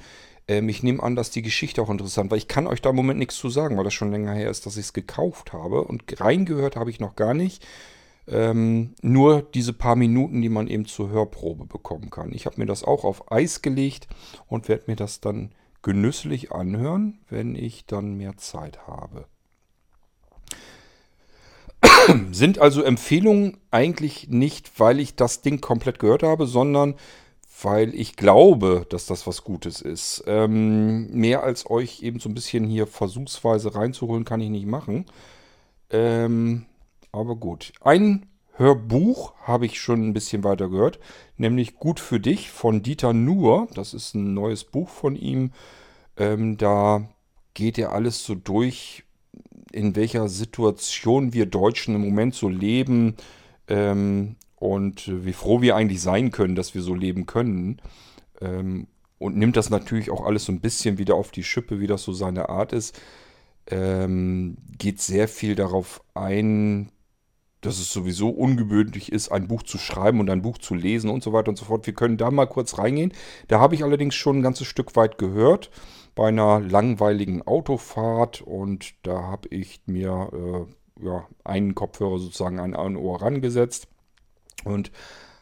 Ähm, 0.48 0.70
ich 0.70 0.84
nehme 0.84 1.04
an, 1.04 1.16
dass 1.16 1.32
die 1.32 1.42
Geschichte 1.42 1.82
auch 1.82 1.90
interessant 1.90 2.32
war. 2.32 2.38
Ich 2.38 2.48
kann 2.48 2.68
euch 2.68 2.82
da 2.82 2.92
im 2.92 2.96
Moment 2.96 3.20
nichts 3.20 3.36
zu 3.36 3.50
sagen, 3.50 3.78
weil 3.78 3.84
das 3.84 3.94
schon 3.94 4.12
länger 4.12 4.34
her 4.34 4.50
ist, 4.50 4.66
dass 4.66 4.78
ich 4.78 4.86
es 4.86 4.94
gekauft 4.94 5.54
habe. 5.54 5.84
Und 5.84 6.20
reingehört 6.20 6.76
habe 6.76 6.90
ich 6.90 7.00
noch 7.00 7.16
gar 7.16 7.34
nicht. 7.34 7.66
Ähm, 8.28 8.94
nur 9.02 9.42
diese 9.42 9.74
paar 9.74 9.96
Minuten, 9.96 10.42
die 10.42 10.50
man 10.50 10.68
eben 10.68 10.86
zur 10.86 11.10
Hörprobe 11.10 11.66
bekommen 11.66 12.10
kann. 12.10 12.32
Ich 12.34 12.46
habe 12.46 12.60
mir 12.60 12.68
das 12.68 12.84
auch 12.84 13.04
auf 13.04 13.32
Eis 13.32 13.62
gelegt 13.62 14.08
und 14.48 14.70
werde 14.70 14.86
mir 14.88 14.96
das 14.96 15.22
dann 15.22 15.52
genüsslich 15.82 16.52
anhören, 16.52 17.20
wenn 17.30 17.56
ich 17.56 17.86
dann 17.86 18.16
mehr 18.16 18.38
Zeit 18.38 18.88
habe. 18.88 19.26
Sind 22.32 22.60
also 22.60 22.84
Empfehlungen 22.84 23.58
eigentlich 23.72 24.30
nicht, 24.30 24.80
weil 24.80 25.00
ich 25.00 25.16
das 25.16 25.42
Ding 25.42 25.62
komplett 25.62 26.00
gehört 26.00 26.24
habe, 26.24 26.48
sondern 26.48 26.96
weil 27.64 27.94
ich 27.94 28.16
glaube, 28.16 28.86
dass 28.90 29.06
das 29.06 29.28
was 29.28 29.44
Gutes 29.44 29.82
ist. 29.82 30.24
Ähm, 30.26 31.12
mehr 31.12 31.44
als 31.44 31.70
euch 31.70 32.02
eben 32.02 32.20
so 32.20 32.30
ein 32.30 32.34
bisschen 32.34 32.66
hier 32.66 32.88
versuchsweise 32.88 33.76
reinzuholen, 33.76 34.26
kann 34.26 34.42
ich 34.42 34.50
nicht 34.50 34.66
machen. 34.66 35.06
Ähm, 35.90 36.66
aber 37.12 37.36
gut. 37.36 37.74
Ein 37.82 38.26
Hörbuch 38.54 39.34
habe 39.44 39.66
ich 39.66 39.80
schon 39.80 40.08
ein 40.08 40.14
bisschen 40.14 40.44
weiter 40.44 40.70
gehört, 40.70 41.00
nämlich 41.38 41.76
Gut 41.76 42.00
für 42.00 42.20
dich 42.20 42.52
von 42.52 42.84
Dieter 42.84 43.14
Nuhr. 43.14 43.68
Das 43.74 43.94
ist 43.94 44.16
ein 44.16 44.34
neues 44.34 44.64
Buch 44.64 44.90
von 44.90 45.16
ihm. 45.16 45.52
Ähm, 46.18 46.58
da 46.58 47.08
geht 47.54 47.78
er 47.78 47.92
alles 47.92 48.24
so 48.24 48.36
durch, 48.36 49.04
in 49.72 49.96
welcher 49.96 50.28
Situation 50.28 51.34
wir 51.34 51.46
Deutschen 51.46 51.96
im 51.96 52.02
Moment 52.02 52.36
so 52.36 52.50
leben 52.50 53.16
ähm, 53.68 54.36
und 54.56 55.10
wie 55.26 55.34
froh 55.34 55.62
wir 55.62 55.76
eigentlich 55.76 56.02
sein 56.02 56.32
können, 56.32 56.56
dass 56.56 56.76
wir 56.76 56.82
so 56.82 56.94
leben 56.94 57.26
können. 57.26 57.82
Ähm, 58.40 58.88
und 59.18 59.38
nimmt 59.38 59.56
das 59.56 59.70
natürlich 59.70 60.10
auch 60.10 60.26
alles 60.26 60.46
so 60.46 60.52
ein 60.52 60.62
bisschen 60.62 60.98
wieder 60.98 61.16
auf 61.16 61.32
die 61.32 61.44
Schippe, 61.44 61.80
wie 61.80 61.88
das 61.88 62.04
so 62.04 62.12
seine 62.12 62.50
Art 62.50 62.74
ist. 62.74 63.00
Ähm, 63.68 64.58
geht 64.80 65.00
sehr 65.00 65.28
viel 65.28 65.54
darauf 65.54 66.02
ein, 66.16 66.92
dass 67.62 67.80
es 67.80 67.94
sowieso 67.94 68.30
ungewöhnlich 68.30 69.12
ist, 69.12 69.32
ein 69.32 69.48
Buch 69.48 69.62
zu 69.62 69.78
schreiben 69.78 70.20
und 70.20 70.30
ein 70.32 70.42
Buch 70.42 70.58
zu 70.58 70.74
lesen 70.74 71.12
und 71.12 71.24
so 71.24 71.34
weiter 71.34 71.50
und 71.50 71.58
so 71.58 71.66
fort. 71.66 71.86
Wir 71.86 71.94
können 71.94 72.18
da 72.18 72.32
mal 72.32 72.48
kurz 72.48 72.80
reingehen. 72.80 73.14
Da 73.48 73.60
habe 73.60 73.76
ich 73.76 73.84
allerdings 73.84 74.16
schon 74.16 74.40
ein 74.40 74.44
ganzes 74.44 74.66
Stück 74.66 74.96
weit 74.96 75.20
gehört 75.20 75.70
bei 76.16 76.28
einer 76.28 76.60
langweiligen 76.60 77.42
Autofahrt 77.42 78.42
und 78.42 78.94
da 79.04 79.24
habe 79.24 79.48
ich 79.50 79.82
mir 79.86 80.68
äh, 81.00 81.06
ja, 81.06 81.28
einen 81.44 81.76
Kopfhörer 81.76 82.20
sozusagen 82.20 82.60
an 82.60 82.76
ein 82.76 82.96
Ohr 82.96 83.22
rangesetzt 83.22 83.88
und 84.64 84.92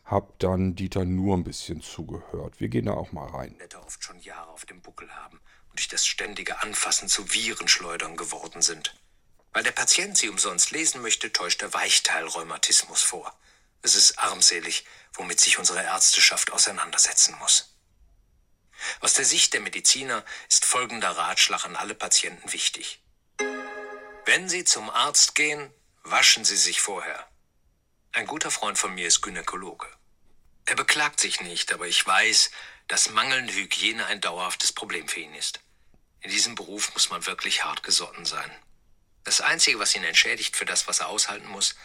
habe 0.05 0.33
dann 0.39 0.75
Dieter 0.75 1.05
nur 1.05 1.37
ein 1.37 1.43
bisschen 1.43 1.81
zugehört. 1.81 2.59
Wir 2.59 2.69
gehen 2.69 2.85
da 2.85 2.93
auch 2.93 3.11
mal 3.11 3.27
rein. 3.27 3.55
Blätter 3.57 3.85
oft 3.85 4.03
schon 4.03 4.19
Jahre 4.19 4.49
auf 4.49 4.65
dem 4.65 4.81
Buckel 4.81 5.09
haben 5.09 5.39
und 5.69 5.79
durch 5.79 5.87
das 5.87 6.05
ständige 6.05 6.61
Anfassen 6.63 7.07
zu 7.07 7.31
Virenschleudern 7.31 8.15
geworden 8.15 8.61
sind. 8.61 8.95
Weil 9.53 9.63
der 9.63 9.71
Patient 9.71 10.17
sie 10.17 10.29
umsonst 10.29 10.71
lesen 10.71 11.01
möchte, 11.01 11.31
täuscht 11.31 11.61
er 11.61 11.73
Weichteilrheumatismus 11.73 13.01
vor. 13.01 13.33
Es 13.81 13.95
ist 13.95 14.19
armselig, 14.19 14.85
womit 15.13 15.39
sich 15.39 15.57
unsere 15.57 15.81
Ärzteschaft 15.83 16.51
auseinandersetzen 16.51 17.35
muss. 17.39 17.78
Aus 19.01 19.13
der 19.13 19.25
Sicht 19.25 19.53
der 19.53 19.61
Mediziner 19.61 20.23
ist 20.49 20.65
folgender 20.65 21.11
Ratschlag 21.11 21.65
an 21.65 21.75
alle 21.75 21.95
Patienten 21.95 22.51
wichtig. 22.51 23.01
Wenn 24.25 24.49
Sie 24.49 24.63
zum 24.63 24.89
Arzt 24.89 25.35
gehen, 25.35 25.73
waschen 26.03 26.45
Sie 26.45 26.57
sich 26.57 26.81
vorher. 26.81 27.27
Ein 28.11 28.27
guter 28.27 28.51
Freund 28.51 28.77
von 28.77 28.93
mir 28.93 29.07
ist 29.07 29.21
Gynäkologe. 29.21 29.87
Er 30.65 30.75
beklagt 30.75 31.19
sich 31.19 31.41
nicht, 31.41 31.73
aber 31.73 31.87
ich 31.87 32.05
weiß, 32.05 32.51
dass 32.87 33.09
mangelnde 33.09 33.53
Hygiene 33.53 34.05
ein 34.05 34.21
dauerhaftes 34.21 34.71
Problem 34.71 35.07
für 35.07 35.19
ihn 35.19 35.33
ist. 35.35 35.59
In 36.21 36.31
diesem 36.31 36.55
Beruf 36.55 36.93
muss 36.93 37.09
man 37.09 37.25
wirklich 37.25 37.63
hart 37.63 37.83
gesotten 37.83 38.25
sein. 38.25 38.51
Das 39.23 39.41
Einzige, 39.41 39.79
was 39.79 39.95
ihn 39.95 40.03
entschädigt 40.03 40.55
für 40.55 40.65
das, 40.65 40.87
was 40.87 40.99
er 40.99 41.07
aushalten 41.07 41.47
muss, 41.47 41.75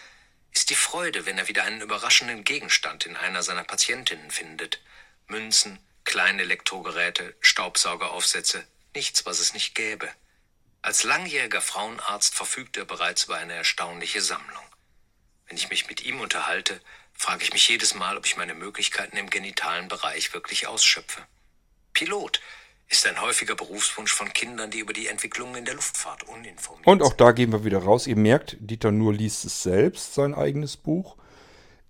ist 0.53 0.71
die 0.71 0.77
Freude, 0.77 1.27
wenn 1.27 1.39
er 1.39 1.49
wieder 1.49 1.65
einen 1.65 1.81
überraschenden 1.81 2.45
Gegenstand 2.45 3.07
in 3.07 3.17
einer 3.17 3.43
seiner 3.43 3.65
Patientinnen 3.65 4.31
findet. 4.31 4.81
Münzen, 5.27 5.79
kleine 6.05 6.43
Elektrogeräte, 6.43 7.35
Staubsaugeraufsätze, 7.41 8.65
nichts, 8.95 9.27
was 9.27 9.41
es 9.41 9.55
nicht 9.55 9.75
gäbe. 9.75 10.09
Als 10.83 11.03
langjähriger 11.03 11.61
Frauenarzt 11.61 12.35
verfügt 12.35 12.77
er 12.77 12.85
bereits 12.85 13.25
über 13.25 13.37
eine 13.37 13.55
erstaunliche 13.55 14.21
Sammlung. 14.21 14.65
Wenn 15.49 15.57
ich 15.57 15.71
mich 15.71 15.89
mit 15.89 16.05
ihm 16.05 16.21
unterhalte, 16.21 16.81
frage 17.15 17.43
ich 17.43 17.53
mich 17.53 17.69
jedes 17.69 17.95
Mal, 17.95 18.17
ob 18.17 18.27
ich 18.27 18.37
meine 18.37 18.55
Möglichkeiten 18.55 19.17
im 19.17 19.31
genitalen 19.31 19.89
Bereich 19.89 20.35
wirklich 20.35 20.67
ausschöpfe. 20.67 21.23
Pilot 21.93 22.41
ist 22.89 23.07
ein 23.07 23.21
häufiger 23.21 23.55
Berufswunsch 23.55 24.13
von 24.13 24.33
Kindern, 24.33 24.71
die 24.71 24.81
über 24.81 24.93
die 24.93 25.07
Entwicklungen 25.07 25.57
in 25.57 25.65
der 25.65 25.75
Luftfahrt 25.75 26.25
uninformiert 26.25 26.87
Und 26.87 27.03
auch 27.03 27.15
da 27.15 27.33
gehen 27.33 27.53
wir 27.53 27.65
wieder 27.65 27.79
raus. 27.79 28.07
Ihr 28.07 28.17
merkt, 28.17 28.57
Dieter 28.61 28.93
Nur 28.93 29.15
liest 29.15 29.45
es 29.45 29.63
selbst, 29.63 30.15
sein 30.15 30.35
eigenes 30.35 30.77
Buch. 30.77 31.17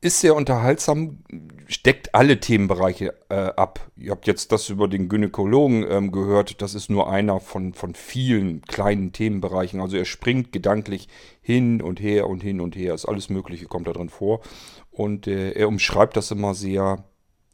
Ist 0.05 0.21
sehr 0.21 0.37
unterhaltsam, 0.37 1.21
steckt 1.67 2.15
alle 2.15 2.39
Themenbereiche 2.39 3.15
äh, 3.31 3.37
ab. 3.37 3.91
Ihr 3.97 4.11
habt 4.11 4.27
jetzt 4.27 4.53
das 4.53 4.69
über 4.69 4.87
den 4.87 5.09
Gynäkologen 5.09 5.83
ähm, 5.91 6.13
gehört. 6.13 6.61
Das 6.61 6.75
ist 6.75 6.91
nur 6.91 7.09
einer 7.09 7.41
von, 7.41 7.73
von 7.73 7.95
vielen 7.95 8.61
kleinen 8.61 9.13
Themenbereichen. 9.13 9.81
Also 9.81 9.97
er 9.97 10.05
springt 10.05 10.53
gedanklich 10.53 11.09
hin 11.41 11.81
und 11.81 12.03
her 12.03 12.27
und 12.27 12.43
hin 12.43 12.61
und 12.61 12.77
her. 12.77 12.93
Ist 12.93 13.07
alles 13.07 13.31
Mögliche 13.31 13.65
kommt 13.65 13.89
da 13.89 13.95
drin 13.95 14.11
vor. 14.11 14.43
Und 14.91 15.27
äh, 15.27 15.53
er 15.53 15.69
umschreibt 15.69 16.19
das 16.19 16.31
immer 16.31 16.53
sehr 16.53 17.05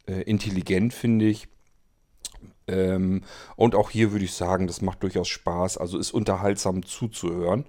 äh, 0.05 0.23
intelligent, 0.23 0.93
finde 0.93 1.27
ich. 1.27 1.47
Ähm, 2.67 3.21
und 3.55 3.75
auch 3.75 3.91
hier 3.91 4.11
würde 4.11 4.25
ich 4.25 4.33
sagen, 4.33 4.67
das 4.67 4.81
macht 4.81 5.03
durchaus 5.03 5.29
Spaß. 5.29 5.77
Also 5.77 5.97
ist 5.97 6.11
unterhaltsam 6.11 6.83
zuzuhören. 6.83 7.63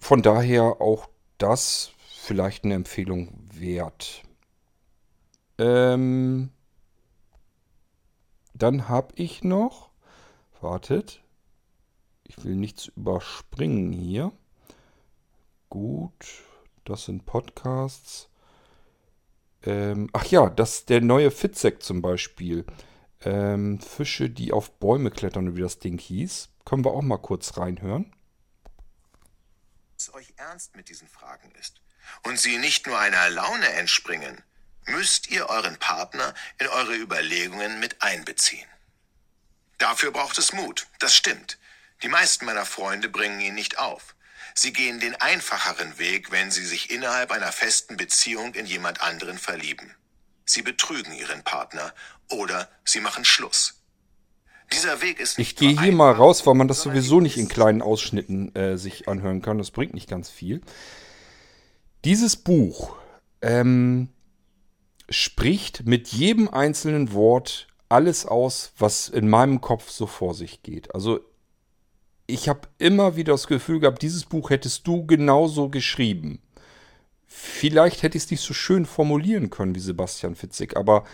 Von 0.00 0.20
daher 0.20 0.80
auch 0.80 1.08
das 1.38 1.92
vielleicht 2.22 2.64
eine 2.64 2.74
Empfehlung 2.74 3.41
wert. 3.62 4.22
Ähm, 5.56 6.50
dann 8.52 8.88
habe 8.88 9.14
ich 9.14 9.42
noch, 9.42 9.90
wartet, 10.60 11.22
ich 12.24 12.44
will 12.44 12.56
nichts 12.56 12.88
überspringen 12.88 13.92
hier. 13.92 14.32
Gut, 15.70 16.42
das 16.84 17.04
sind 17.04 17.24
Podcasts. 17.24 18.28
Ähm, 19.62 20.10
ach 20.12 20.26
ja, 20.26 20.50
das 20.50 20.84
der 20.84 21.00
neue 21.00 21.30
Fitzek 21.30 21.82
zum 21.82 22.02
Beispiel. 22.02 22.66
Ähm, 23.24 23.78
Fische, 23.78 24.28
die 24.28 24.52
auf 24.52 24.72
Bäume 24.80 25.10
klettern, 25.10 25.54
wie 25.54 25.60
das 25.60 25.78
Ding 25.78 25.98
hieß. 25.98 26.48
Können 26.64 26.84
wir 26.84 26.90
auch 26.90 27.02
mal 27.02 27.18
kurz 27.18 27.56
reinhören. 27.56 28.12
es 29.96 30.12
euch 30.12 30.34
ernst 30.36 30.74
mit 30.74 30.88
diesen 30.88 31.06
Fragen 31.06 31.52
ist 31.52 31.80
und 32.22 32.38
sie 32.38 32.58
nicht 32.58 32.86
nur 32.86 32.98
einer 32.98 33.30
Laune 33.30 33.68
entspringen, 33.72 34.42
müsst 34.86 35.30
ihr 35.30 35.48
euren 35.48 35.78
Partner 35.78 36.34
in 36.58 36.68
eure 36.68 36.96
Überlegungen 36.96 37.80
mit 37.80 38.02
einbeziehen. 38.02 38.66
Dafür 39.78 40.12
braucht 40.12 40.38
es 40.38 40.52
Mut, 40.52 40.86
das 40.98 41.14
stimmt. 41.14 41.58
Die 42.02 42.08
meisten 42.08 42.44
meiner 42.44 42.66
Freunde 42.66 43.08
bringen 43.08 43.40
ihn 43.40 43.54
nicht 43.54 43.78
auf. 43.78 44.14
Sie 44.54 44.72
gehen 44.72 45.00
den 45.00 45.14
einfacheren 45.16 45.98
Weg, 45.98 46.30
wenn 46.30 46.50
sie 46.50 46.64
sich 46.64 46.90
innerhalb 46.90 47.30
einer 47.30 47.52
festen 47.52 47.96
Beziehung 47.96 48.54
in 48.54 48.66
jemand 48.66 49.00
anderen 49.00 49.38
verlieben. 49.38 49.94
Sie 50.44 50.62
betrügen 50.62 51.14
ihren 51.14 51.42
Partner 51.42 51.94
oder 52.28 52.68
sie 52.84 53.00
machen 53.00 53.24
Schluss. 53.24 53.82
Dieser 54.72 55.00
Weg 55.02 55.20
ist 55.20 55.32
Ich 55.32 55.48
nicht 55.48 55.58
gehe 55.58 55.74
nur 55.74 55.82
hier 55.82 55.92
mal 55.92 56.12
raus, 56.12 56.46
weil 56.46 56.54
man 56.54 56.68
das 56.68 56.82
sowieso 56.82 57.20
nicht 57.20 57.36
in 57.36 57.48
kleinen 57.48 57.82
Ausschnitten 57.82 58.54
äh, 58.54 58.78
sich 58.78 59.08
anhören 59.08 59.42
kann. 59.42 59.58
Das 59.58 59.70
bringt 59.70 59.94
nicht 59.94 60.08
ganz 60.08 60.30
viel. 60.30 60.62
Dieses 62.04 62.36
Buch 62.36 62.96
ähm, 63.42 64.08
spricht 65.08 65.86
mit 65.86 66.08
jedem 66.08 66.48
einzelnen 66.48 67.12
Wort 67.12 67.68
alles 67.88 68.26
aus, 68.26 68.72
was 68.78 69.08
in 69.08 69.28
meinem 69.28 69.60
Kopf 69.60 69.90
so 69.90 70.06
vor 70.06 70.34
sich 70.34 70.62
geht. 70.62 70.94
Also 70.94 71.20
ich 72.26 72.48
habe 72.48 72.68
immer 72.78 73.16
wieder 73.16 73.34
das 73.34 73.46
Gefühl 73.46 73.80
gehabt, 73.80 74.02
dieses 74.02 74.24
Buch 74.24 74.50
hättest 74.50 74.86
du 74.86 75.06
genauso 75.06 75.68
geschrieben. 75.68 76.40
Vielleicht 77.26 78.02
hätte 78.02 78.16
ich 78.16 78.24
es 78.24 78.30
nicht 78.30 78.40
so 78.40 78.54
schön 78.54 78.86
formulieren 78.86 79.50
können 79.50 79.74
wie 79.74 79.80
Sebastian 79.80 80.34
Fitzek, 80.34 80.76
aber 80.76 81.04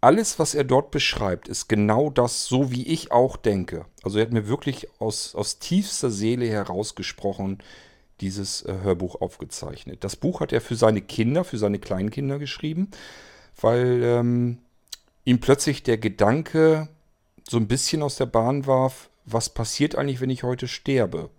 alles, 0.00 0.38
was 0.38 0.54
er 0.54 0.64
dort 0.64 0.90
beschreibt, 0.90 1.48
ist 1.48 1.68
genau 1.68 2.10
das, 2.10 2.44
so 2.44 2.70
wie 2.70 2.86
ich 2.86 3.10
auch 3.10 3.36
denke. 3.36 3.86
Also 4.02 4.18
er 4.18 4.26
hat 4.26 4.32
mir 4.32 4.46
wirklich 4.46 4.88
aus, 5.00 5.34
aus 5.34 5.58
tiefster 5.58 6.10
Seele 6.10 6.46
herausgesprochen, 6.46 7.58
dieses 8.20 8.62
äh, 8.62 8.74
Hörbuch 8.82 9.20
aufgezeichnet. 9.20 10.04
Das 10.04 10.16
Buch 10.16 10.40
hat 10.40 10.52
er 10.52 10.60
für 10.60 10.76
seine 10.76 11.00
Kinder, 11.00 11.44
für 11.44 11.58
seine 11.58 11.78
Kleinkinder 11.78 12.38
geschrieben, 12.38 12.90
weil 13.60 14.02
ähm, 14.02 14.58
ihm 15.24 15.40
plötzlich 15.40 15.82
der 15.82 15.98
Gedanke 15.98 16.88
so 17.48 17.56
ein 17.56 17.68
bisschen 17.68 18.02
aus 18.02 18.16
der 18.16 18.26
Bahn 18.26 18.66
warf, 18.66 19.10
was 19.24 19.48
passiert 19.48 19.96
eigentlich, 19.96 20.20
wenn 20.20 20.30
ich 20.30 20.42
heute 20.42 20.68
sterbe? 20.68 21.30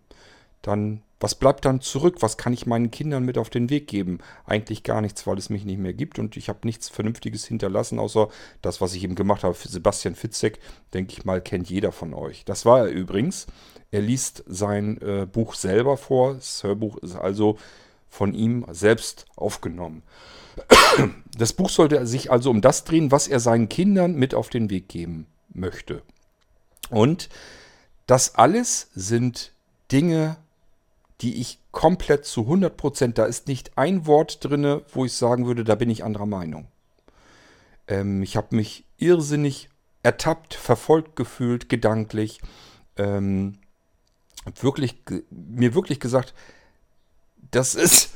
Dann, 0.65 1.03
was 1.19 1.35
bleibt 1.35 1.63
dann 1.63 1.79
zurück? 1.79 2.17
Was 2.21 2.37
kann 2.37 2.51
ich 2.51 2.65
meinen 2.65 2.89
Kindern 2.89 3.23
mit 3.23 3.37
auf 3.37 3.51
den 3.51 3.69
Weg 3.69 3.85
geben? 3.85 4.17
Eigentlich 4.47 4.81
gar 4.81 4.99
nichts, 4.99 5.27
weil 5.27 5.37
es 5.37 5.51
mich 5.51 5.63
nicht 5.63 5.77
mehr 5.77 5.93
gibt 5.93 6.17
und 6.17 6.37
ich 6.37 6.49
habe 6.49 6.61
nichts 6.63 6.89
Vernünftiges 6.89 7.45
hinterlassen, 7.45 7.99
außer 7.99 8.29
das, 8.63 8.81
was 8.81 8.95
ich 8.95 9.03
eben 9.03 9.13
gemacht 9.13 9.43
habe. 9.43 9.55
Sebastian 9.55 10.15
Fitzek, 10.15 10.57
denke 10.95 11.13
ich 11.13 11.23
mal, 11.23 11.39
kennt 11.39 11.69
jeder 11.69 11.91
von 11.91 12.15
euch. 12.15 12.45
Das 12.45 12.65
war 12.65 12.79
er 12.79 12.87
übrigens. 12.87 13.45
Er 13.91 14.01
liest 14.01 14.43
sein 14.47 14.99
äh, 15.03 15.27
Buch 15.31 15.53
selber 15.53 15.97
vor. 15.97 16.33
Das 16.33 16.63
Hörbuch 16.63 16.97
ist 16.97 17.15
also 17.15 17.59
von 18.09 18.33
ihm 18.33 18.65
selbst 18.71 19.27
aufgenommen. 19.35 20.01
Das 21.37 21.51
Buch 21.51 21.69
sollte 21.69 22.07
sich 22.07 22.31
also 22.31 22.49
um 22.49 22.61
das 22.61 22.85
drehen, 22.85 23.11
was 23.11 23.27
er 23.27 23.41
seinen 23.41 23.67
Kindern 23.67 24.15
mit 24.15 24.33
auf 24.33 24.47
den 24.47 24.69
Weg 24.69 24.87
geben 24.87 25.27
möchte. 25.53 26.01
Und 26.89 27.27
das 28.07 28.35
alles 28.35 28.89
sind 28.95 29.51
Dinge, 29.91 30.37
die 31.21 31.39
ich 31.39 31.59
komplett 31.71 32.25
zu 32.25 32.41
100%, 32.41 33.13
da 33.13 33.25
ist 33.25 33.47
nicht 33.47 33.77
ein 33.77 34.05
Wort 34.05 34.43
drin, 34.43 34.81
wo 34.91 35.05
ich 35.05 35.13
sagen 35.13 35.45
würde, 35.45 35.63
da 35.63 35.75
bin 35.75 35.89
ich 35.89 36.03
anderer 36.03 36.25
Meinung. 36.25 36.67
Ähm, 37.87 38.21
ich 38.21 38.35
habe 38.35 38.55
mich 38.55 38.85
irrsinnig 38.97 39.69
ertappt, 40.03 40.53
verfolgt 40.53 41.15
gefühlt, 41.15 41.69
gedanklich. 41.69 42.41
Ähm, 42.97 43.59
wirklich, 44.59 45.01
mir 45.29 45.73
wirklich 45.73 45.99
gesagt, 45.99 46.33
das 47.51 47.75
ist 47.75 48.13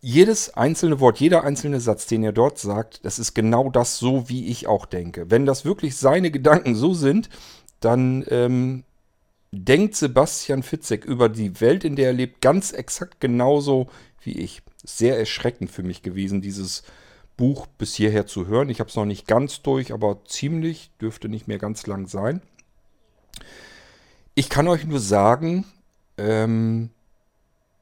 jedes 0.00 0.54
einzelne 0.54 1.00
Wort, 1.00 1.18
jeder 1.18 1.42
einzelne 1.44 1.80
Satz, 1.80 2.06
den 2.06 2.22
er 2.22 2.32
dort 2.32 2.58
sagt, 2.58 3.04
das 3.04 3.18
ist 3.18 3.34
genau 3.34 3.70
das 3.70 3.98
so, 3.98 4.28
wie 4.28 4.46
ich 4.46 4.66
auch 4.66 4.86
denke. 4.86 5.30
Wenn 5.30 5.46
das 5.46 5.64
wirklich 5.64 5.96
seine 5.96 6.30
Gedanken 6.30 6.74
so 6.74 6.94
sind, 6.94 7.28
dann 7.80 8.24
ähm, 8.28 8.84
denkt 9.52 9.96
Sebastian 9.96 10.62
Fitzek 10.62 11.04
über 11.04 11.28
die 11.28 11.60
Welt, 11.60 11.84
in 11.84 11.96
der 11.96 12.08
er 12.08 12.12
lebt, 12.12 12.40
ganz 12.40 12.72
exakt 12.72 13.20
genauso 13.20 13.88
wie 14.20 14.38
ich. 14.38 14.62
Sehr 14.84 15.18
erschreckend 15.18 15.70
für 15.70 15.82
mich 15.82 16.02
gewesen, 16.02 16.40
dieses 16.40 16.82
Buch 17.36 17.66
bis 17.66 17.94
hierher 17.94 18.26
zu 18.26 18.46
hören. 18.46 18.68
Ich 18.68 18.80
habe 18.80 18.88
es 18.90 18.96
noch 18.96 19.04
nicht 19.04 19.26
ganz 19.26 19.62
durch, 19.62 19.92
aber 19.92 20.24
ziemlich, 20.24 20.90
dürfte 21.00 21.28
nicht 21.28 21.48
mehr 21.48 21.58
ganz 21.58 21.86
lang 21.86 22.06
sein. 22.06 22.40
Ich 24.34 24.48
kann 24.48 24.68
euch 24.68 24.84
nur 24.84 25.00
sagen, 25.00 25.64
ähm, 26.18 26.90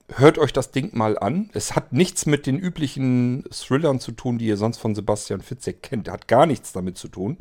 hört 0.08 0.38
euch 0.38 0.52
das 0.52 0.70
Ding 0.70 0.96
mal 0.96 1.18
an. 1.18 1.50
Es 1.52 1.74
hat 1.74 1.92
nichts 1.92 2.26
mit 2.26 2.46
den 2.46 2.58
üblichen 2.58 3.44
Thrillern 3.50 4.00
zu 4.00 4.12
tun, 4.12 4.38
die 4.38 4.46
ihr 4.46 4.56
sonst 4.56 4.78
von 4.78 4.94
Sebastian 4.94 5.40
Fitzek 5.40 5.82
kennt. 5.82 6.08
Er 6.08 6.14
hat 6.14 6.28
gar 6.28 6.46
nichts 6.46 6.72
damit 6.72 6.98
zu 6.98 7.08
tun, 7.08 7.38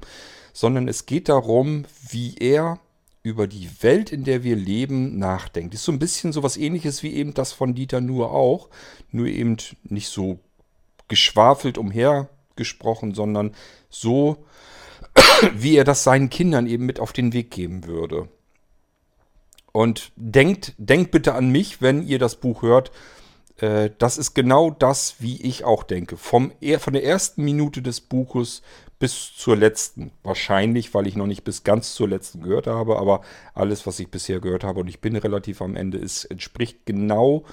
sondern 0.53 0.88
es 0.88 1.05
geht 1.05 1.29
darum, 1.29 1.86
wie 2.09 2.36
er 2.38 2.79
über 3.23 3.47
die 3.47 3.69
Welt, 3.81 4.12
in 4.12 4.25
der 4.25 4.43
wir 4.43 4.57
leben, 4.57 5.17
nachdenkt. 5.17 5.73
Ist 5.73 5.86
so 5.86 5.93
ein 5.93 5.99
bisschen 5.99 6.33
so 6.33 6.43
was 6.43 6.57
ähnliches 6.57 7.03
wie 7.03 7.13
eben 7.13 7.33
das 7.33 7.53
von 7.53 7.73
Dieter 7.73 8.01
Nuhr 8.01 8.31
auch, 8.31 8.69
nur 9.12 9.27
eben 9.27 9.57
nicht 9.83 10.09
so 10.09 10.39
geschwafelt 11.07 11.77
umhergesprochen, 11.77 13.13
sondern 13.13 13.55
so, 13.89 14.45
wie 15.53 15.77
er 15.77 15.86
das 15.86 16.03
seinen 16.03 16.29
Kindern 16.29 16.67
eben 16.67 16.86
mit 16.86 16.99
auf 16.99 17.13
den 17.13 17.31
Weg 17.31 17.49
geben 17.49 17.86
würde. 17.86 18.27
Und 19.71 20.12
denkt, 20.17 20.73
denkt 20.77 21.12
bitte 21.12 21.33
an 21.33 21.49
mich, 21.49 21.81
wenn 21.81 22.05
ihr 22.05 22.19
das 22.19 22.36
Buch 22.36 22.62
hört. 22.62 22.91
Äh, 23.63 23.91
das 23.97 24.17
ist 24.17 24.34
genau 24.34 24.71
das, 24.71 25.15
wie 25.19 25.41
ich 25.41 25.63
auch 25.63 25.84
denke. 25.84 26.17
Vom, 26.17 26.52
von 26.80 26.93
der 26.93 27.06
ersten 27.06 27.43
Minute 27.43 27.82
des 27.82 28.02
Buches 28.02 28.62
bis 28.99 29.34
zur 29.36 29.56
letzten. 29.56 30.12
Wahrscheinlich, 30.21 30.93
weil 30.93 31.08
ich 31.08 31.15
noch 31.15 31.28
nicht 31.28 31.45
bis 31.45 31.63
ganz 31.63 31.93
zur 31.93 32.10
letzten 32.10 32.41
gehört 32.43 32.67
habe, 32.67 32.97
aber 32.97 33.21
alles, 33.54 33.88
was 33.88 33.99
ich 33.99 34.12
bisher 34.12 34.41
gehört 34.41 34.65
habe, 34.65 34.82
und 34.82 34.89
ich 34.89 34.99
bin 34.99 35.15
relativ 35.15 35.62
am 35.62 35.78
Ende, 35.78 35.97
ist, 35.97 36.26
entspricht 36.26 36.86
genau 36.86 37.45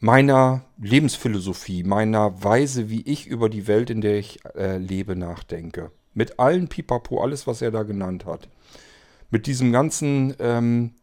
meiner 0.00 0.64
Lebensphilosophie, 0.80 1.84
meiner 1.84 2.42
Weise, 2.42 2.88
wie 2.88 3.02
ich 3.02 3.26
über 3.26 3.50
die 3.50 3.66
Welt, 3.66 3.90
in 3.90 4.00
der 4.00 4.18
ich 4.18 4.40
äh, 4.56 4.78
lebe, 4.78 5.14
nachdenke. 5.14 5.90
Mit 6.14 6.38
allen 6.38 6.68
Pipapo, 6.68 7.22
alles, 7.22 7.46
was 7.46 7.60
er 7.60 7.70
da 7.70 7.82
genannt 7.82 8.24
hat. 8.24 8.48
Mit 9.30 9.46
diesem 9.46 9.72
ganzen 9.72 10.34
ähm, 10.38 10.94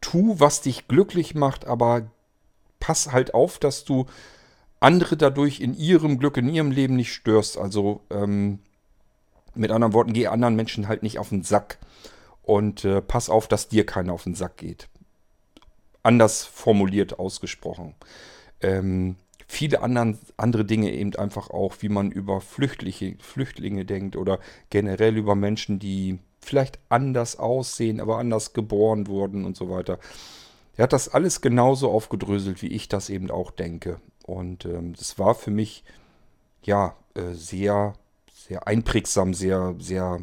tu, 0.00 0.40
was 0.40 0.62
dich 0.62 0.88
glücklich 0.88 1.34
macht, 1.34 1.66
aber 1.66 2.10
pass 2.80 3.12
halt 3.12 3.34
auf, 3.34 3.58
dass 3.58 3.84
du 3.84 4.06
andere 4.80 5.16
dadurch 5.16 5.60
in 5.60 5.74
ihrem 5.74 6.18
Glück, 6.18 6.36
in 6.36 6.48
ihrem 6.48 6.70
Leben 6.70 6.96
nicht 6.96 7.12
störst. 7.12 7.58
Also 7.58 8.02
ähm, 8.10 8.60
mit 9.54 9.70
anderen 9.70 9.92
Worten, 9.92 10.12
geh 10.12 10.28
anderen 10.28 10.56
Menschen 10.56 10.88
halt 10.88 11.02
nicht 11.02 11.18
auf 11.18 11.30
den 11.30 11.42
Sack 11.42 11.78
und 12.42 12.84
äh, 12.84 13.02
pass 13.02 13.28
auf, 13.28 13.48
dass 13.48 13.68
dir 13.68 13.84
keiner 13.84 14.12
auf 14.12 14.24
den 14.24 14.34
Sack 14.34 14.56
geht. 14.56 14.88
Anders 16.02 16.44
formuliert 16.44 17.18
ausgesprochen. 17.18 17.94
Ähm, 18.60 19.16
viele 19.46 19.82
anderen, 19.82 20.18
andere 20.36 20.64
Dinge 20.64 20.92
eben 20.92 21.14
einfach 21.16 21.50
auch, 21.50 21.76
wie 21.80 21.88
man 21.88 22.10
über 22.12 22.40
Flüchtlinge, 22.40 23.16
Flüchtlinge 23.20 23.84
denkt 23.84 24.16
oder 24.16 24.38
generell 24.70 25.16
über 25.16 25.34
Menschen, 25.34 25.78
die 25.78 26.18
vielleicht 26.40 26.78
anders 26.88 27.38
aussehen, 27.38 28.00
aber 28.00 28.18
anders 28.18 28.52
geboren 28.52 29.06
wurden 29.08 29.44
und 29.44 29.56
so 29.56 29.68
weiter. 29.68 29.98
Er 30.78 30.84
hat 30.84 30.92
das 30.92 31.08
alles 31.08 31.40
genauso 31.40 31.90
aufgedröselt, 31.90 32.62
wie 32.62 32.68
ich 32.68 32.88
das 32.88 33.10
eben 33.10 33.32
auch 33.32 33.50
denke. 33.50 34.00
Und 34.24 34.64
ähm, 34.64 34.94
das 34.94 35.18
war 35.18 35.34
für 35.34 35.50
mich 35.50 35.82
ja 36.62 36.96
äh, 37.14 37.32
sehr, 37.32 37.94
sehr 38.32 38.68
einprägsam, 38.68 39.34
sehr, 39.34 39.74
sehr 39.80 40.20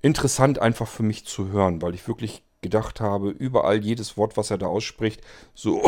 interessant 0.00 0.58
einfach 0.60 0.88
für 0.88 1.02
mich 1.02 1.26
zu 1.26 1.48
hören, 1.48 1.82
weil 1.82 1.94
ich 1.94 2.08
wirklich 2.08 2.42
gedacht 2.62 3.02
habe, 3.02 3.28
überall 3.28 3.84
jedes 3.84 4.16
Wort, 4.16 4.38
was 4.38 4.50
er 4.50 4.56
da 4.56 4.66
ausspricht, 4.66 5.20
so, 5.54 5.82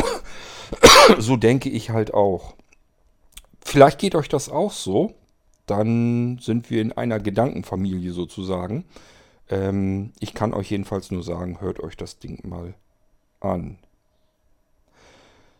so 1.17 1.35
denke 1.35 1.69
ich 1.69 1.89
halt 1.89 2.13
auch. 2.13 2.53
Vielleicht 3.65 3.97
geht 3.97 4.13
euch 4.13 4.29
das 4.29 4.49
auch 4.49 4.71
so, 4.71 5.15
dann 5.65 6.37
sind 6.37 6.69
wir 6.69 6.79
in 6.79 6.91
einer 6.91 7.19
Gedankenfamilie 7.19 8.11
sozusagen. 8.11 8.85
Ähm, 9.49 10.13
ich 10.19 10.35
kann 10.35 10.53
euch 10.53 10.69
jedenfalls 10.69 11.09
nur 11.09 11.23
sagen, 11.23 11.59
hört 11.59 11.79
euch 11.79 11.97
das 11.97 12.19
Ding 12.19 12.47
mal 12.47 12.75
an. 13.39 13.77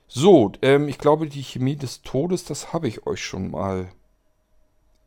So, 0.08 0.54
ähm, 0.62 0.88
ich 0.88 0.98
glaube, 0.98 1.28
die 1.28 1.44
Chemie 1.44 1.76
des 1.76 2.02
Todes, 2.02 2.46
das 2.46 2.74
habe 2.74 2.88
ich 2.88 3.06
euch 3.06 3.24
schon 3.24 3.52
mal 3.52 3.90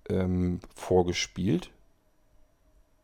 ähm, 0.08 0.60
vorgespielt. 0.74 1.70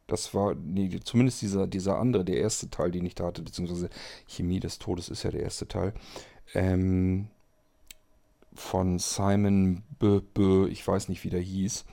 Das 0.07 0.35
war, 0.35 0.55
nee, 0.55 1.01
zumindest 1.03 1.43
dieser, 1.43 1.67
dieser 1.67 1.99
andere, 1.99 2.25
der 2.25 2.39
erste 2.39 2.71
Teil, 2.71 2.93
den 2.93 3.07
ich 3.07 3.15
da 3.15 3.27
hatte, 3.27 3.43
beziehungsweise 3.43 3.89
Chemie 4.27 4.61
des 4.61 4.79
Todes 4.79 5.09
ist 5.09 5.23
ja 5.23 5.31
der 5.31 5.43
erste 5.43 5.67
Teil. 5.67 5.95
Ähm, 6.55 7.29
von 8.55 8.99
Simon 8.99 9.83
B. 9.99 10.21
B. 10.35 10.67
Ich 10.69 10.87
weiß 10.87 11.09
nicht, 11.09 11.25
wie 11.25 11.31
der 11.31 11.41
hieß. 11.41 11.85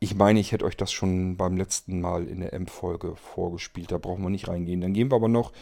Ich 0.00 0.14
meine, 0.14 0.40
ich 0.40 0.52
hätte 0.52 0.64
euch 0.64 0.76
das 0.76 0.92
schon 0.92 1.36
beim 1.36 1.56
letzten 1.56 2.00
Mal 2.00 2.26
in 2.28 2.40
der 2.40 2.52
M-Folge 2.52 3.16
vorgespielt. 3.16 3.90
Da 3.90 3.98
brauchen 3.98 4.22
wir 4.22 4.30
nicht 4.30 4.48
reingehen. 4.48 4.80
Dann 4.80 4.92
gehen 4.92 5.10
wir 5.10 5.16
aber 5.16 5.28
noch 5.28 5.52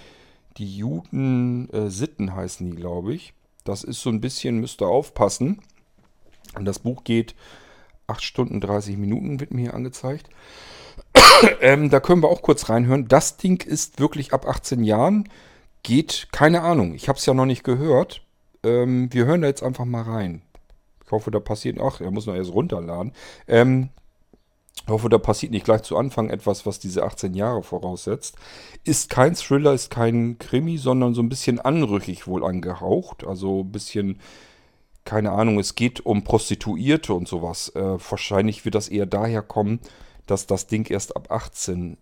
die 0.57 0.77
Juden 0.77 1.71
äh, 1.71 1.91
Sitten 1.91 2.35
heißen 2.35 2.71
die, 2.71 2.77
glaube 2.77 3.15
ich. 3.15 3.35
Das 3.65 3.85
ist 3.85 4.01
so 4.01 4.11
ein 4.11 4.21
bisschen, 4.21 4.59
müsst 4.59 4.83
ihr 4.83 4.89
aufpassen. 4.89 5.61
Und 6.55 6.65
das 6.65 6.81
Buch 6.81 7.05
geht 7.05 7.35
8 8.07 8.23
Stunden 8.23 8.61
30 8.61 8.97
Minuten, 8.97 9.41
wird 9.41 9.55
mir 9.55 9.63
hier 9.63 9.75
angezeigt. 9.75 10.29
ähm, 11.61 11.91
da 11.91 12.01
können 12.01 12.23
wir 12.23 12.29
auch 12.29 12.43
kurz 12.43 12.69
reinhören. 12.69 13.09
Das 13.09 13.37
Ding 13.37 13.63
ist 13.63 14.01
wirklich 14.01 14.33
ab 14.33 14.47
18 14.47 14.85
Jahren. 14.85 15.29
Geht, 15.83 16.29
keine 16.33 16.63
Ahnung. 16.63 16.95
Ich 16.95 17.09
habe 17.09 17.19
es 17.19 17.27
ja 17.27 17.35
noch 17.35 17.47
nicht 17.47 17.65
gehört. 17.65 18.23
Ähm, 18.63 19.13
wir 19.13 19.25
hören 19.25 19.43
da 19.43 19.49
jetzt 19.49 19.63
einfach 19.63 19.85
mal 19.85 20.03
rein. 20.03 20.43
Ich 21.05 21.11
hoffe, 21.11 21.31
da 21.31 21.41
passiert. 21.41 21.79
Ach, 21.81 22.01
er 22.01 22.11
muss 22.11 22.27
noch 22.27 22.35
erst 22.35 22.53
runterladen. 22.53 23.13
Ähm, 23.49 23.89
ich 24.85 24.89
hoffe, 24.89 25.09
da 25.09 25.19
passiert 25.19 25.53
nicht 25.53 25.65
gleich 25.65 25.83
zu 25.83 25.97
Anfang 25.97 26.29
etwas, 26.31 26.67
was 26.67 26.81
diese 26.81 27.05
18 27.05 27.35
Jahre 27.35 27.63
voraussetzt. 27.63 28.37
Ist 28.85 29.11
kein 29.11 29.35
Thriller, 29.37 29.75
ist 29.75 29.91
kein 29.91 30.39
Krimi, 30.39 30.77
sondern 30.77 31.15
so 31.15 31.23
ein 31.23 31.29
bisschen 31.29 31.61
anrüchig 31.61 32.27
wohl 32.27 32.45
angehaucht. 32.45 33.25
Also 33.25 33.61
ein 33.61 33.71
bisschen, 33.71 34.21
keine 35.05 35.33
Ahnung, 35.33 35.61
es 35.61 35.77
geht 35.77 36.05
um 36.05 36.25
Prostituierte 36.25 37.15
und 37.15 37.29
sowas. 37.29 37.69
Äh, 37.77 37.81
wahrscheinlich 37.81 38.65
wird 38.65 38.75
das 38.75 38.89
eher 38.89 39.07
daher 39.07 39.43
kommen, 39.43 39.79
dass 40.27 40.47
das 40.47 40.67
Ding 40.67 40.91
erst 40.91 41.15
ab 41.15 41.31
18 41.31 41.97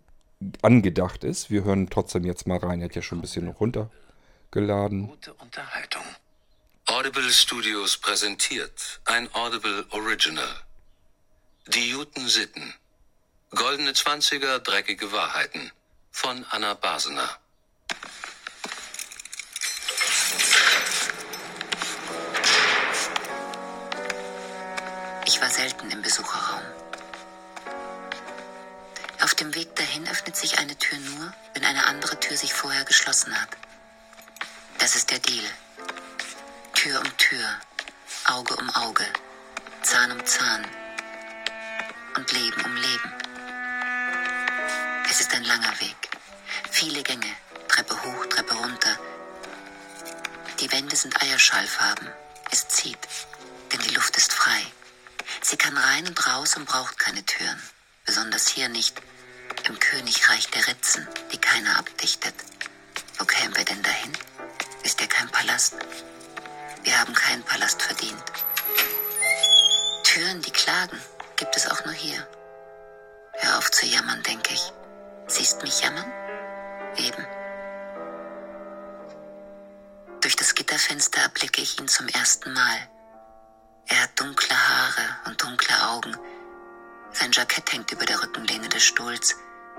angedacht 0.63 1.23
ist. 1.23 1.51
Wir 1.51 1.63
hören 1.63 1.87
trotzdem 1.89 2.25
jetzt 2.25 2.47
mal 2.47 2.57
rein. 2.57 2.81
Er 2.81 2.85
hat 2.85 2.95
ja 2.95 3.03
schon 3.03 3.19
ein 3.19 3.21
bisschen 3.21 3.47
runtergeladen. 3.47 5.07
Gute 5.07 5.35
Unterhaltung. 5.35 6.03
Audible 6.87 7.29
Studios 7.29 7.97
präsentiert 7.97 9.01
ein 9.05 9.29
Audible 9.33 9.85
Original. 9.91 10.49
Die 11.67 11.91
Juten 11.91 12.27
Sitten. 12.27 12.73
Goldene 13.51 13.93
Zwanziger, 13.93 14.59
dreckige 14.59 15.11
Wahrheiten. 15.11 15.71
Von 16.11 16.43
Anna 16.49 16.73
Basener. 16.73 17.37
Ich 25.27 25.39
war 25.39 25.49
selten 25.51 25.91
im 25.91 26.01
Besucherraum. 26.01 26.63
Auf 29.21 29.35
dem 29.35 29.53
Weg 29.53 29.75
dahin 29.75 30.07
öffnet 30.07 30.35
sich 30.35 30.57
eine 30.57 30.75
Tür 30.75 30.97
nur, 30.97 31.31
wenn 31.53 31.63
eine 31.63 31.85
andere 31.85 32.19
Tür 32.19 32.37
sich 32.37 32.53
vorher 32.55 32.85
geschlossen 32.85 33.39
hat. 33.39 33.49
Das 34.79 34.95
ist 34.95 35.11
der 35.11 35.19
Deal. 35.19 35.45
Tür 36.73 36.99
um 36.99 37.17
Tür, 37.17 37.45
Auge 38.25 38.55
um 38.55 38.69
Auge, 38.71 39.05
Zahn 39.83 40.11
um 40.11 40.25
Zahn 40.25 40.65
und 42.15 42.31
Leben 42.31 42.61
um 42.65 42.75
Leben. 42.75 43.13
Es 45.09 45.21
ist 45.21 45.33
ein 45.33 45.43
langer 45.43 45.79
Weg. 45.79 45.95
Viele 46.71 47.03
Gänge, 47.03 47.33
Treppe 47.67 48.01
hoch, 48.03 48.25
Treppe 48.27 48.53
runter. 48.53 48.99
Die 50.59 50.71
Wände 50.71 50.95
sind 50.95 51.21
Eierschallfarben. 51.21 52.07
Es 52.51 52.67
zieht, 52.67 52.97
denn 53.71 53.79
die 53.81 53.93
Luft 53.93 54.15
ist 54.17 54.33
frei. 54.33 54.65
Sie 55.41 55.57
kann 55.57 55.77
rein 55.77 56.07
und 56.07 56.27
raus 56.27 56.55
und 56.55 56.65
braucht 56.65 56.99
keine 56.99 57.25
Türen. 57.25 57.61
Besonders 58.05 58.47
hier 58.47 58.69
nicht. 58.69 59.01
Im 59.67 59.79
Königreich 59.79 60.49
der 60.49 60.67
Ritzen, 60.67 61.07
die 61.31 61.37
keiner 61.37 61.77
abdichtet. 61.77 62.35
Wo 63.17 63.25
kämen 63.25 63.55
wir 63.55 63.65
denn 63.65 63.83
dahin? 63.83 64.11
Ist 64.83 64.99
ja 64.99 65.07
kein 65.07 65.29
Palast. 65.29 65.75
Wir 66.83 66.99
haben 66.99 67.13
keinen 67.13 67.43
Palast 67.43 67.81
verdient. 67.81 68.23
Türen, 70.03 70.41
die 70.41 70.51
klagen, 70.51 70.99
gibt 71.41 71.57
es 71.57 71.67
auch 71.71 71.83
nur 71.85 71.93
hier. 71.95 72.27
Hör 73.33 73.57
auf 73.57 73.71
zu 73.71 73.87
jammern, 73.87 74.21
denke 74.21 74.53
ich. 74.53 74.71
Siehst 75.25 75.63
mich 75.63 75.81
jammern? 75.81 76.05
Eben. 76.97 77.25
Durch 80.21 80.35
das 80.35 80.53
Gitterfenster 80.53 81.19
erblicke 81.19 81.63
ich 81.63 81.79
ihn 81.79 81.87
zum 81.87 82.07
ersten 82.09 82.53
Mal. 82.53 82.77
Er 83.87 84.03
hat 84.03 84.19
dunkle 84.19 84.55
Haare 84.55 85.01
und 85.25 85.41
dunkle 85.41 85.75
Augen. 85.89 86.15
Sein 87.11 87.31
Jackett 87.31 87.73
hängt 87.73 87.91
über 87.91 88.05
der 88.05 88.21
Rückenlehne 88.21 88.69
des 88.69 88.83
Stuhls. 88.83 89.35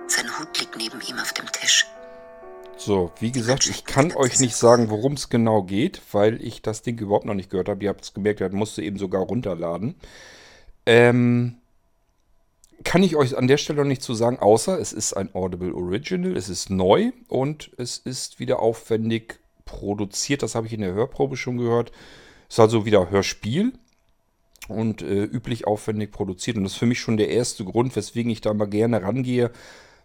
Sein 0.09 0.37
Hut 0.37 0.59
liegt 0.59 0.77
neben 0.77 1.01
ihm 1.03 1.20
auf 1.20 1.33
dem 1.33 1.46
Tisch. 1.53 1.87
So, 2.77 3.12
wie 3.20 3.31
gesagt, 3.31 3.68
ich 3.68 3.85
kann 3.85 4.11
euch 4.16 4.40
nicht 4.40 4.57
sagen, 4.57 4.90
worum 4.90 5.12
es 5.12 5.29
genau 5.29 5.62
geht, 5.62 6.03
weil 6.11 6.42
ich 6.42 6.61
das 6.61 6.83
Ding 6.83 6.98
überhaupt 6.98 7.27
noch 7.27 7.35
nicht 7.35 7.51
gehört 7.51 7.68
habe. 7.68 7.85
Ihr 7.85 7.90
habt 7.90 8.03
es 8.03 8.14
gemerkt, 8.14 8.40
das 8.40 8.51
musste 8.51 8.83
eben 8.83 8.98
sogar 8.98 9.22
runterladen. 9.22 9.94
Ähm, 10.86 11.56
kann 12.84 13.02
ich 13.02 13.16
euch 13.16 13.36
an 13.36 13.46
der 13.46 13.58
Stelle 13.58 13.80
noch 13.80 13.88
nicht 13.88 14.02
zu 14.02 14.14
sagen, 14.14 14.38
außer 14.38 14.78
es 14.78 14.92
ist 14.92 15.12
ein 15.12 15.34
Audible 15.34 15.74
Original, 15.74 16.36
es 16.36 16.48
ist 16.48 16.70
neu 16.70 17.12
und 17.28 17.70
es 17.76 17.98
ist 17.98 18.40
wieder 18.40 18.60
aufwendig 18.60 19.40
produziert. 19.64 20.42
Das 20.42 20.54
habe 20.54 20.66
ich 20.66 20.72
in 20.72 20.80
der 20.80 20.94
Hörprobe 20.94 21.36
schon 21.36 21.58
gehört. 21.58 21.92
Es 22.48 22.56
ist 22.56 22.60
also 22.60 22.84
wieder 22.84 23.10
Hörspiel 23.10 23.72
und 24.68 25.02
äh, 25.02 25.24
üblich 25.24 25.66
aufwendig 25.66 26.12
produziert. 26.12 26.56
Und 26.56 26.64
das 26.64 26.72
ist 26.72 26.78
für 26.78 26.86
mich 26.86 27.00
schon 27.00 27.16
der 27.16 27.28
erste 27.28 27.64
Grund, 27.64 27.94
weswegen 27.94 28.30
ich 28.30 28.40
da 28.40 28.52
mal 28.52 28.66
gerne 28.66 29.02
rangehe, 29.02 29.50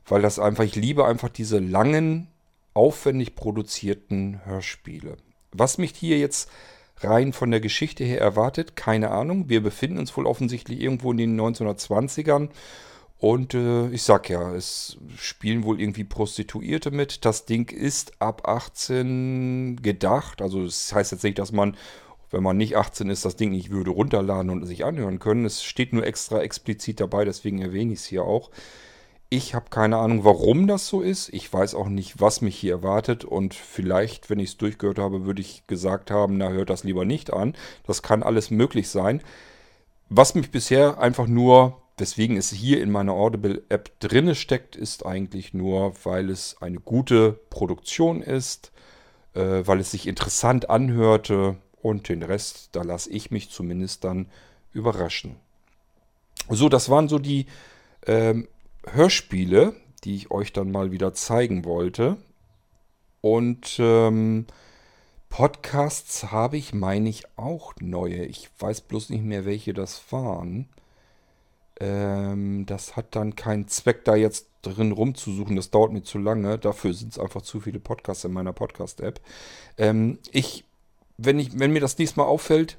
weil 0.05 0.21
das 0.21 0.39
einfach, 0.39 0.63
ich 0.63 0.75
liebe 0.75 1.05
einfach 1.05 1.29
diese 1.29 1.59
langen, 1.59 2.27
aufwendig 2.73 3.35
produzierten 3.35 4.45
Hörspiele. 4.45 5.17
Was 5.51 5.79
mich 5.79 5.93
hier 5.95 6.19
jetzt 6.19 6.49
rein 6.99 7.33
von 7.33 7.51
der 7.51 7.59
Geschichte 7.59 8.03
her 8.03 8.21
erwartet, 8.21 8.75
keine 8.75 9.11
Ahnung. 9.11 9.49
Wir 9.49 9.61
befinden 9.61 9.99
uns 9.99 10.15
wohl 10.17 10.25
offensichtlich 10.25 10.79
irgendwo 10.81 11.11
in 11.11 11.17
den 11.17 11.39
1920ern. 11.39 12.49
Und 13.19 13.55
äh, 13.55 13.89
ich 13.89 14.03
sag 14.03 14.29
ja, 14.29 14.53
es 14.53 14.97
spielen 15.17 15.63
wohl 15.63 15.81
irgendwie 15.81 16.03
Prostituierte 16.03 16.91
mit. 16.91 17.25
Das 17.25 17.45
Ding 17.45 17.69
ist 17.71 18.21
ab 18.21 18.47
18 18.47 19.81
gedacht. 19.81 20.41
Also 20.41 20.65
das 20.65 20.93
heißt 20.93 21.11
jetzt 21.11 21.23
nicht, 21.23 21.39
dass 21.39 21.51
man, 21.51 21.75
wenn 22.29 22.43
man 22.43 22.57
nicht 22.57 22.77
18 22.77 23.09
ist, 23.09 23.25
das 23.25 23.35
Ding 23.35 23.51
nicht 23.51 23.71
würde 23.71 23.89
runterladen 23.89 24.51
und 24.51 24.65
sich 24.65 24.85
anhören 24.85 25.17
können. 25.17 25.45
Es 25.45 25.63
steht 25.63 25.93
nur 25.93 26.05
extra 26.05 26.41
explizit 26.41 26.99
dabei, 26.99 27.25
deswegen 27.25 27.59
erwähne 27.59 27.93
ich 27.93 27.99
es 27.99 28.05
hier 28.05 28.23
auch. 28.23 28.51
Ich 29.29 29.53
habe 29.53 29.69
keine 29.69 29.97
Ahnung, 29.97 30.23
warum 30.23 30.67
das 30.67 30.87
so 30.87 31.01
ist. 31.01 31.33
Ich 31.33 31.51
weiß 31.51 31.75
auch 31.75 31.89
nicht, 31.89 32.21
was 32.21 32.39
mich 32.39 32.57
hier 32.57 32.73
erwartet. 32.73 33.25
Und 33.25 33.53
vielleicht, 33.53 34.29
wenn 34.29 34.39
ich 34.39 34.51
es 34.51 34.57
durchgehört 34.57 34.99
habe, 34.99 35.25
würde 35.25 35.41
ich 35.41 35.67
gesagt 35.67 36.11
haben, 36.11 36.37
na, 36.37 36.49
hört 36.49 36.69
das 36.69 36.85
lieber 36.85 37.03
nicht 37.03 37.33
an. 37.33 37.53
Das 37.85 38.01
kann 38.01 38.23
alles 38.23 38.51
möglich 38.51 38.87
sein. 38.87 39.21
Was 40.07 40.33
mich 40.33 40.49
bisher 40.49 40.99
einfach 40.99 41.27
nur, 41.27 41.81
weswegen 41.97 42.37
es 42.37 42.51
hier 42.51 42.81
in 42.81 42.89
meiner 42.89 43.13
Audible-App 43.13 43.99
drinne 43.99 44.33
steckt, 44.33 44.77
ist 44.77 45.05
eigentlich 45.05 45.53
nur, 45.53 45.93
weil 46.05 46.29
es 46.29 46.55
eine 46.61 46.79
gute 46.79 47.33
Produktion 47.49 48.21
ist, 48.21 48.71
äh, 49.33 49.63
weil 49.65 49.81
es 49.81 49.91
sich 49.91 50.07
interessant 50.07 50.69
anhörte 50.69 51.57
und 51.81 52.07
den 52.07 52.23
Rest, 52.23 52.69
da 52.71 52.83
lasse 52.83 53.09
ich 53.09 53.29
mich 53.29 53.49
zumindest 53.49 54.05
dann 54.05 54.27
überraschen. 54.71 55.35
So, 56.49 56.69
das 56.69 56.89
waren 56.89 57.09
so 57.09 57.19
die 57.19 57.47
ähm, 58.05 58.47
Hörspiele, 58.93 59.73
die 60.03 60.15
ich 60.15 60.31
euch 60.31 60.53
dann 60.53 60.71
mal 60.71 60.91
wieder 60.91 61.13
zeigen 61.13 61.65
wollte. 61.65 62.17
Und 63.21 63.77
ähm, 63.79 64.45
Podcasts 65.29 66.31
habe 66.31 66.57
ich, 66.57 66.73
meine 66.73 67.09
ich, 67.09 67.23
auch 67.35 67.73
neue. 67.79 68.25
Ich 68.25 68.49
weiß 68.59 68.81
bloß 68.81 69.09
nicht 69.09 69.23
mehr, 69.23 69.45
welche 69.45 69.73
das 69.73 70.11
waren. 70.11 70.69
Ähm, 71.79 72.65
das 72.65 72.95
hat 72.95 73.15
dann 73.15 73.35
keinen 73.35 73.67
Zweck, 73.67 74.03
da 74.05 74.15
jetzt 74.15 74.47
drin 74.61 74.91
rumzusuchen. 74.91 75.55
Das 75.55 75.69
dauert 75.69 75.91
mir 75.91 76.03
zu 76.03 76.17
lange. 76.17 76.57
Dafür 76.57 76.93
sind 76.93 77.11
es 77.11 77.19
einfach 77.19 77.41
zu 77.41 77.59
viele 77.59 77.79
Podcasts 77.79 78.23
in 78.23 78.33
meiner 78.33 78.53
Podcast-App. 78.53 79.19
Ähm, 79.77 80.19
ich, 80.31 80.63
wenn 81.17 81.39
ich, 81.39 81.59
wenn 81.59 81.71
mir 81.71 81.81
das 81.81 81.95
diesmal 81.95 82.25
auffällt, 82.25 82.77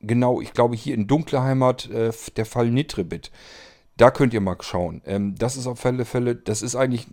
genau, 0.00 0.40
ich 0.40 0.52
glaube 0.52 0.76
hier 0.76 0.94
in 0.94 1.06
Dunkle 1.06 1.42
Heimat, 1.42 1.88
äh, 1.90 2.12
der 2.36 2.46
Fall 2.46 2.70
Nitribit. 2.70 3.30
Da 3.96 4.10
könnt 4.10 4.34
ihr 4.34 4.40
mal 4.40 4.56
schauen. 4.60 5.02
Ähm, 5.06 5.34
das 5.36 5.56
ist 5.56 5.66
auf 5.66 5.84
alle 5.84 6.04
Fälle, 6.04 6.34
das 6.34 6.62
ist 6.62 6.76
eigentlich 6.76 7.06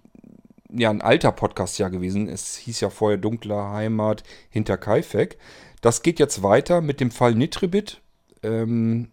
ja 0.72 0.90
ein 0.90 1.02
alter 1.02 1.32
Podcast 1.32 1.80
ja 1.80 1.90
gewesen. 1.90 2.28
Es 2.28 2.56
hieß 2.56 2.80
ja 2.82 2.90
vorher 2.90 3.18
Dunkle 3.18 3.56
Heimat 3.56 4.24
hinter 4.50 4.78
Kaifek. 4.78 5.38
Das 5.82 6.02
geht 6.02 6.20
jetzt 6.20 6.44
weiter 6.44 6.82
mit 6.82 7.00
dem 7.00 7.12
Fall 7.12 7.36
Nitribit. 7.36 8.02
Ähm, 8.44 9.10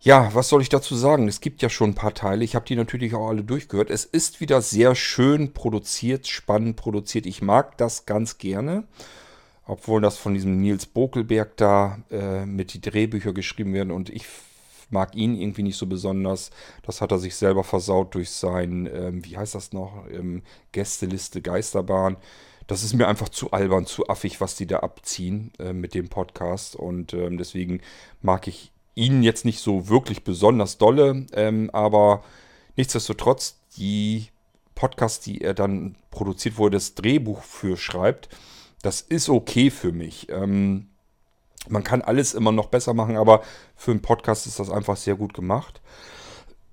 ja, 0.00 0.32
was 0.34 0.48
soll 0.48 0.62
ich 0.62 0.68
dazu 0.68 0.94
sagen? 0.94 1.26
Es 1.26 1.40
gibt 1.40 1.62
ja 1.62 1.68
schon 1.68 1.90
ein 1.90 1.94
paar 1.94 2.14
Teile. 2.14 2.44
Ich 2.44 2.54
habe 2.54 2.64
die 2.64 2.76
natürlich 2.76 3.14
auch 3.14 3.28
alle 3.28 3.42
durchgehört. 3.42 3.90
Es 3.90 4.04
ist 4.04 4.40
wieder 4.40 4.62
sehr 4.62 4.94
schön 4.94 5.52
produziert, 5.52 6.26
spannend 6.28 6.76
produziert. 6.76 7.26
Ich 7.26 7.42
mag 7.42 7.76
das 7.78 8.06
ganz 8.06 8.38
gerne. 8.38 8.84
Obwohl 9.66 10.00
das 10.00 10.16
von 10.16 10.34
diesem 10.34 10.60
Nils 10.60 10.86
Bokelberg 10.86 11.56
da 11.56 11.98
äh, 12.12 12.46
mit 12.46 12.72
die 12.72 12.80
Drehbücher 12.80 13.32
geschrieben 13.32 13.74
werden. 13.74 13.90
Und 13.90 14.08
ich 14.08 14.26
mag 14.90 15.14
ihn 15.14 15.34
irgendwie 15.36 15.62
nicht 15.62 15.76
so 15.76 15.86
besonders. 15.86 16.50
Das 16.82 17.00
hat 17.00 17.12
er 17.12 17.18
sich 17.18 17.34
selber 17.34 17.64
versaut 17.64 18.14
durch 18.14 18.30
sein, 18.30 18.88
ähm, 18.92 19.24
wie 19.24 19.36
heißt 19.36 19.54
das 19.54 19.72
noch, 19.72 20.06
ähm, 20.10 20.42
Gästeliste 20.72 21.42
Geisterbahn. 21.42 22.16
Das 22.66 22.82
ist 22.82 22.94
mir 22.94 23.06
einfach 23.06 23.28
zu 23.28 23.52
albern, 23.52 23.86
zu 23.86 24.08
affig, 24.08 24.40
was 24.40 24.56
die 24.56 24.66
da 24.66 24.80
abziehen 24.80 25.52
äh, 25.58 25.72
mit 25.72 25.94
dem 25.94 26.08
Podcast. 26.08 26.76
Und 26.76 27.14
ähm, 27.14 27.38
deswegen 27.38 27.80
mag 28.22 28.48
ich 28.48 28.72
ihn 28.94 29.22
jetzt 29.22 29.44
nicht 29.44 29.60
so 29.60 29.88
wirklich 29.88 30.24
besonders 30.24 30.78
dolle. 30.78 31.26
Ähm, 31.32 31.70
aber 31.72 32.24
nichtsdestotrotz, 32.76 33.60
die 33.76 34.28
Podcasts, 34.74 35.24
die 35.24 35.42
er 35.42 35.54
dann 35.54 35.96
produziert, 36.10 36.58
wo 36.58 36.66
er 36.66 36.70
das 36.70 36.94
Drehbuch 36.94 37.42
für 37.42 37.76
schreibt, 37.76 38.28
das 38.82 39.00
ist 39.00 39.28
okay 39.28 39.70
für 39.70 39.92
mich. 39.92 40.28
Ähm, 40.30 40.88
man 41.68 41.84
kann 41.84 42.02
alles 42.02 42.34
immer 42.34 42.52
noch 42.52 42.66
besser 42.66 42.94
machen, 42.94 43.16
aber 43.16 43.42
für 43.74 43.90
einen 43.90 44.02
Podcast 44.02 44.46
ist 44.46 44.58
das 44.58 44.70
einfach 44.70 44.96
sehr 44.96 45.16
gut 45.16 45.34
gemacht. 45.34 45.80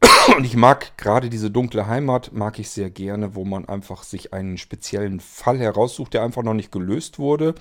Und 0.38 0.46
ich 0.46 0.56
mag 0.56 0.98
gerade 0.98 1.30
diese 1.30 1.52
dunkle 1.52 1.88
Heimat, 1.88 2.34
mag 2.34 2.60
ich 2.60 2.70
sehr 2.70 2.90
gerne, 2.90 3.36
wo 3.36 3.46
man 3.46 3.68
einfach 3.68 4.04
sich 4.04 4.34
einen 4.34 4.58
speziellen 4.58 5.20
Fall 5.20 5.60
heraussucht, 5.60 6.14
der 6.14 6.24
einfach 6.24 6.44
noch 6.44 6.54
nicht 6.54 6.72
gelöst 6.72 7.20
wurde 7.20 7.56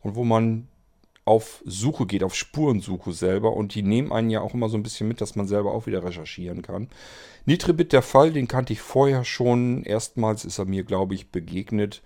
und 0.00 0.14
wo 0.14 0.24
man 0.24 0.68
auf 1.24 1.62
Suche 1.66 2.06
geht, 2.06 2.22
auf 2.22 2.34
Spurensuche 2.34 3.12
selber. 3.12 3.52
Und 3.52 3.74
die 3.74 3.82
nehmen 3.82 4.12
einen 4.12 4.30
ja 4.30 4.40
auch 4.40 4.54
immer 4.54 4.68
so 4.68 4.78
ein 4.78 4.82
bisschen 4.82 5.08
mit, 5.08 5.20
dass 5.20 5.36
man 5.36 5.46
selber 5.46 5.72
auch 5.72 5.86
wieder 5.86 6.02
recherchieren 6.02 6.62
kann. 6.62 6.88
Nitribit, 7.44 7.92
der 7.92 8.02
Fall, 8.02 8.32
den 8.32 8.48
kannte 8.48 8.72
ich 8.72 8.80
vorher 8.80 9.24
schon. 9.24 9.82
Erstmals 9.82 10.44
ist 10.44 10.58
er 10.58 10.64
mir, 10.64 10.84
glaube 10.84 11.14
ich, 11.14 11.30
begegnet 11.30 12.02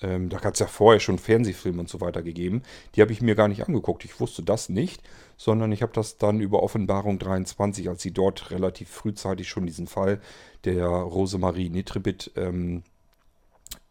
ähm, 0.00 0.28
da 0.28 0.40
hat 0.42 0.54
es 0.54 0.60
ja 0.60 0.66
vorher 0.66 1.00
schon 1.00 1.18
Fernsehfilme 1.18 1.80
und 1.80 1.88
so 1.88 2.00
weiter 2.00 2.22
gegeben. 2.22 2.62
Die 2.94 3.00
habe 3.00 3.12
ich 3.12 3.20
mir 3.20 3.34
gar 3.34 3.48
nicht 3.48 3.66
angeguckt. 3.66 4.04
Ich 4.04 4.20
wusste 4.20 4.42
das 4.42 4.68
nicht, 4.68 5.02
sondern 5.36 5.72
ich 5.72 5.82
habe 5.82 5.92
das 5.92 6.18
dann 6.18 6.40
über 6.40 6.62
Offenbarung 6.62 7.18
23, 7.18 7.88
als 7.88 8.02
sie 8.02 8.12
dort 8.12 8.50
relativ 8.50 8.88
frühzeitig 8.88 9.48
schon 9.48 9.66
diesen 9.66 9.86
Fall 9.86 10.20
der 10.64 10.86
Rosemarie 10.86 11.68
Nitribit 11.68 12.30
ähm, 12.36 12.82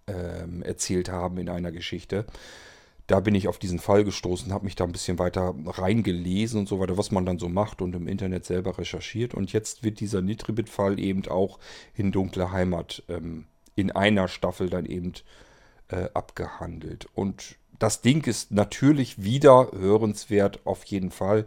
ähm, 0.08 0.62
erzählt 0.64 1.10
haben 1.10 1.38
in 1.38 1.50
einer 1.50 1.72
Geschichte. 1.72 2.26
Da 3.08 3.22
bin 3.22 3.36
ich 3.36 3.48
auf 3.48 3.58
diesen 3.58 3.80
Fall 3.80 4.04
gestoßen, 4.04 4.52
habe 4.52 4.66
mich 4.66 4.76
da 4.76 4.84
ein 4.84 4.92
bisschen 4.92 5.18
weiter 5.18 5.56
reingelesen 5.66 6.60
und 6.60 6.68
so 6.68 6.80
weiter, 6.80 6.98
was 6.98 7.12
man 7.12 7.26
dann 7.26 7.40
so 7.40 7.48
macht 7.48 7.82
und 7.82 7.96
im 7.96 8.08
Internet 8.08 8.46
selber 8.46 8.78
recherchiert. 8.78 9.34
Und 9.34 9.54
jetzt 9.54 9.84
wird 9.84 10.02
dieser 10.02 10.22
Nitribit-Fall 10.22 11.00
eben 11.00 11.26
auch 11.28 11.60
in 11.96 12.12
Dunkle 12.12 12.52
Heimat 12.52 13.04
ähm, 13.08 13.46
in 13.76 13.92
einer 13.92 14.28
Staffel 14.28 14.70
dann 14.70 14.86
eben 14.86 15.12
äh, 15.12 15.47
abgehandelt. 16.14 17.08
Und 17.14 17.56
das 17.80 18.02
Ding 18.02 18.26
ist 18.26 18.52
natürlich 18.52 19.24
wieder 19.24 19.72
hörenswert 19.72 20.66
auf 20.66 20.84
jeden 20.86 21.12
Fall. 21.12 21.46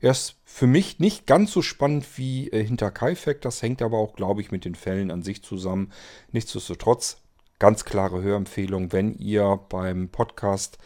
Er 0.00 0.10
ist 0.10 0.36
für 0.44 0.66
mich 0.66 0.98
nicht 0.98 1.26
ganz 1.26 1.52
so 1.52 1.62
spannend 1.62 2.06
wie 2.16 2.48
äh, 2.50 2.64
hinter 2.64 2.90
Kaifek. 2.90 3.40
Das 3.40 3.62
hängt 3.62 3.82
aber 3.82 3.98
auch, 3.98 4.14
glaube 4.14 4.40
ich, 4.40 4.50
mit 4.50 4.64
den 4.64 4.74
Fällen 4.74 5.10
an 5.10 5.22
sich 5.22 5.42
zusammen. 5.42 5.92
Nichtsdestotrotz 6.32 7.18
ganz 7.58 7.84
klare 7.84 8.22
Hörempfehlung, 8.22 8.92
wenn 8.92 9.14
ihr 9.14 9.60
beim 9.68 10.08
Podcast 10.08 10.78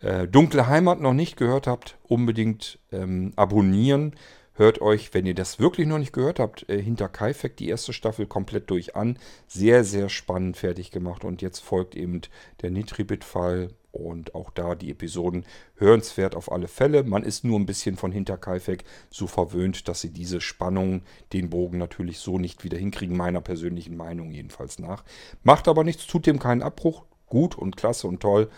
äh, 0.00 0.26
Dunkle 0.26 0.66
Heimat 0.66 1.00
noch 1.00 1.12
nicht 1.12 1.36
gehört 1.36 1.68
habt, 1.68 1.96
unbedingt 2.08 2.80
ähm, 2.90 3.32
abonnieren. 3.36 4.16
Hört 4.60 4.82
euch, 4.82 5.14
wenn 5.14 5.24
ihr 5.24 5.34
das 5.34 5.58
wirklich 5.58 5.86
noch 5.86 5.96
nicht 5.96 6.12
gehört 6.12 6.38
habt, 6.38 6.68
äh, 6.68 6.82
hinter 6.82 7.08
Kaifek 7.08 7.56
die 7.56 7.70
erste 7.70 7.94
Staffel 7.94 8.26
komplett 8.26 8.68
durch 8.68 8.94
an. 8.94 9.18
Sehr, 9.46 9.84
sehr 9.84 10.10
spannend 10.10 10.58
fertig 10.58 10.90
gemacht. 10.90 11.24
Und 11.24 11.40
jetzt 11.40 11.60
folgt 11.60 11.96
eben 11.96 12.20
der 12.60 12.70
Nitribit-Fall 12.70 13.70
und 13.90 14.34
auch 14.34 14.50
da 14.50 14.74
die 14.74 14.90
Episoden 14.90 15.46
hörenswert 15.76 16.34
auf 16.34 16.52
alle 16.52 16.68
Fälle. 16.68 17.04
Man 17.04 17.22
ist 17.22 17.42
nur 17.42 17.58
ein 17.58 17.64
bisschen 17.64 17.96
von 17.96 18.12
hinter 18.12 18.36
Kaifek 18.36 18.84
so 19.08 19.26
verwöhnt, 19.26 19.88
dass 19.88 20.02
sie 20.02 20.12
diese 20.12 20.42
Spannung, 20.42 21.04
den 21.32 21.48
Bogen 21.48 21.78
natürlich 21.78 22.18
so 22.18 22.38
nicht 22.38 22.62
wieder 22.62 22.76
hinkriegen, 22.76 23.16
meiner 23.16 23.40
persönlichen 23.40 23.96
Meinung 23.96 24.30
jedenfalls 24.30 24.78
nach. 24.78 25.04
Macht 25.42 25.68
aber 25.68 25.84
nichts, 25.84 26.06
tut 26.06 26.26
dem 26.26 26.38
keinen 26.38 26.60
Abbruch. 26.60 27.06
Gut 27.24 27.56
und 27.56 27.78
klasse 27.78 28.08
und 28.08 28.20
toll 28.20 28.50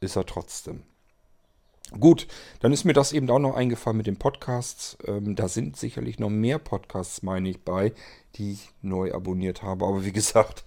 ist 0.00 0.16
er 0.16 0.26
trotzdem. 0.26 0.82
Gut, 2.00 2.26
dann 2.60 2.72
ist 2.72 2.84
mir 2.84 2.92
das 2.92 3.12
eben 3.12 3.30
auch 3.30 3.38
noch 3.38 3.54
eingefallen 3.54 3.96
mit 3.96 4.06
den 4.06 4.16
Podcasts. 4.16 4.96
Ähm, 5.06 5.36
da 5.36 5.48
sind 5.48 5.76
sicherlich 5.76 6.18
noch 6.18 6.30
mehr 6.30 6.58
Podcasts, 6.58 7.22
meine 7.22 7.48
ich, 7.48 7.60
bei, 7.60 7.92
die 8.34 8.52
ich 8.52 8.70
neu 8.82 9.12
abonniert 9.12 9.62
habe. 9.62 9.86
Aber 9.86 10.04
wie 10.04 10.12
gesagt, 10.12 10.64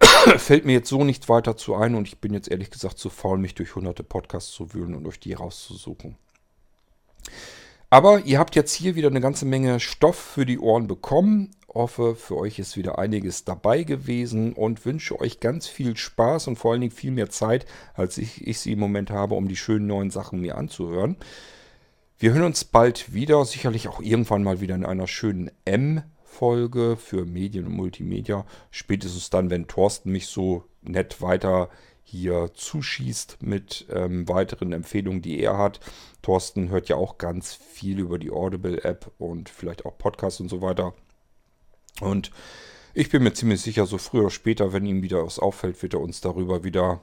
fällt 0.36 0.64
mir 0.64 0.72
jetzt 0.72 0.88
so 0.88 1.04
nicht 1.04 1.28
weiter 1.28 1.56
zu 1.56 1.74
ein 1.74 1.94
und 1.94 2.08
ich 2.08 2.18
bin 2.18 2.32
jetzt 2.32 2.50
ehrlich 2.50 2.70
gesagt 2.70 2.98
zu 2.98 3.10
faul, 3.10 3.38
mich 3.38 3.54
durch 3.54 3.74
hunderte 3.74 4.04
Podcasts 4.04 4.52
zu 4.52 4.72
wühlen 4.72 4.94
und 4.94 5.06
euch 5.06 5.20
die 5.20 5.34
rauszusuchen. 5.34 6.16
Aber 7.90 8.20
ihr 8.20 8.38
habt 8.38 8.56
jetzt 8.56 8.72
hier 8.72 8.96
wieder 8.96 9.08
eine 9.08 9.20
ganze 9.20 9.44
Menge 9.44 9.80
Stoff 9.80 10.16
für 10.16 10.46
die 10.46 10.58
Ohren 10.58 10.86
bekommen 10.86 11.54
hoffe, 11.74 12.14
für 12.14 12.36
euch 12.36 12.58
ist 12.58 12.76
wieder 12.76 12.98
einiges 12.98 13.44
dabei 13.44 13.82
gewesen 13.82 14.52
und 14.52 14.84
wünsche 14.86 15.20
euch 15.20 15.40
ganz 15.40 15.66
viel 15.66 15.96
Spaß 15.96 16.48
und 16.48 16.56
vor 16.56 16.72
allen 16.72 16.80
Dingen 16.80 16.92
viel 16.92 17.10
mehr 17.10 17.30
Zeit, 17.30 17.66
als 17.94 18.18
ich, 18.18 18.46
ich 18.46 18.60
sie 18.60 18.72
im 18.72 18.78
Moment 18.78 19.10
habe, 19.10 19.34
um 19.34 19.48
die 19.48 19.56
schönen 19.56 19.86
neuen 19.86 20.10
Sachen 20.10 20.40
mir 20.40 20.56
anzuhören. 20.56 21.16
Wir 22.18 22.32
hören 22.32 22.44
uns 22.44 22.64
bald 22.64 23.12
wieder, 23.12 23.44
sicherlich 23.44 23.88
auch 23.88 24.00
irgendwann 24.00 24.44
mal 24.44 24.60
wieder 24.60 24.74
in 24.76 24.86
einer 24.86 25.08
schönen 25.08 25.50
M-Folge 25.64 26.96
für 26.96 27.26
Medien 27.26 27.66
und 27.66 27.74
Multimedia. 27.74 28.46
Spätestens 28.70 29.30
dann, 29.30 29.50
wenn 29.50 29.66
Thorsten 29.66 30.12
mich 30.12 30.28
so 30.28 30.64
nett 30.82 31.20
weiter 31.20 31.70
hier 32.04 32.50
zuschießt 32.54 33.38
mit 33.42 33.86
ähm, 33.90 34.28
weiteren 34.28 34.72
Empfehlungen, 34.72 35.22
die 35.22 35.40
er 35.40 35.58
hat. 35.58 35.80
Thorsten 36.22 36.68
hört 36.68 36.88
ja 36.88 36.96
auch 36.96 37.18
ganz 37.18 37.54
viel 37.54 37.98
über 37.98 38.18
die 38.18 38.30
Audible-App 38.30 39.10
und 39.18 39.48
vielleicht 39.48 39.84
auch 39.84 39.98
Podcasts 39.98 40.40
und 40.40 40.48
so 40.48 40.62
weiter. 40.62 40.94
Und 42.00 42.30
ich 42.92 43.10
bin 43.10 43.22
mir 43.22 43.32
ziemlich 43.32 43.60
sicher, 43.60 43.86
so 43.86 43.98
früher 43.98 44.22
oder 44.22 44.30
später, 44.30 44.72
wenn 44.72 44.86
ihm 44.86 45.02
wieder 45.02 45.24
was 45.24 45.38
auffällt, 45.38 45.82
wird 45.82 45.94
er 45.94 46.00
uns 46.00 46.20
darüber 46.20 46.64
wieder 46.64 47.00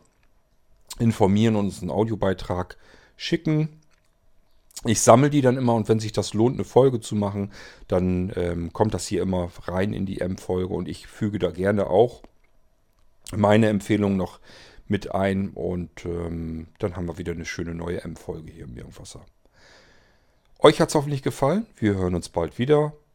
informieren 1.00 1.56
und 1.56 1.66
uns 1.66 1.82
einen 1.82 1.92
Audiobeitrag 1.92 2.78
schicken. 3.16 3.82
Ich 4.86 5.02
sammle 5.02 5.30
die 5.30 5.42
dann 5.42 5.58
immer 5.58 5.76
und 5.76 5.90
wenn 5.90 6.00
sich 6.00 6.12
das 6.12 6.34
lohnt, 6.34 6.56
eine 6.56 6.64
Folge 6.64 7.00
zu 7.00 7.16
machen, 7.16 7.52
dann 7.88 8.32
ähm, 8.36 8.74
kommt 8.74 8.94
das 8.94 9.06
hier 9.06 9.22
immer 9.22 9.52
rein 9.66 9.94
in 9.94 10.06
die 10.06 10.22
M-Folge 10.22 10.74
und 10.74 10.88
ich 10.88 11.08
füge 11.08 11.40
da 11.40 11.52
gerne 11.52 11.88
auch 11.88 12.24
meine 13.36 13.68
Empfehlung 13.70 14.18
noch 14.18 14.40
mit 14.88 15.14
ein 15.14 15.50
und 15.50 16.06
ähm, 16.06 16.68
dann 16.80 16.96
haben 16.96 17.08
wir 17.08 17.18
wieder 17.18 17.32
eine 17.32 17.46
schöne 17.46 17.76
neue 17.76 18.04
M-Folge 18.04 18.52
hier 18.52 18.64
im 18.64 18.76
Irgendwasser. 18.76 19.26
Euch 20.60 20.82
hat 20.82 20.90
es 20.90 20.96
hoffentlich 20.96 21.24
gefallen. 21.24 21.66
Wir 21.78 21.96
hören 21.96 22.16
uns 22.16 22.30
bald 22.30 22.58
wieder. 22.58 22.94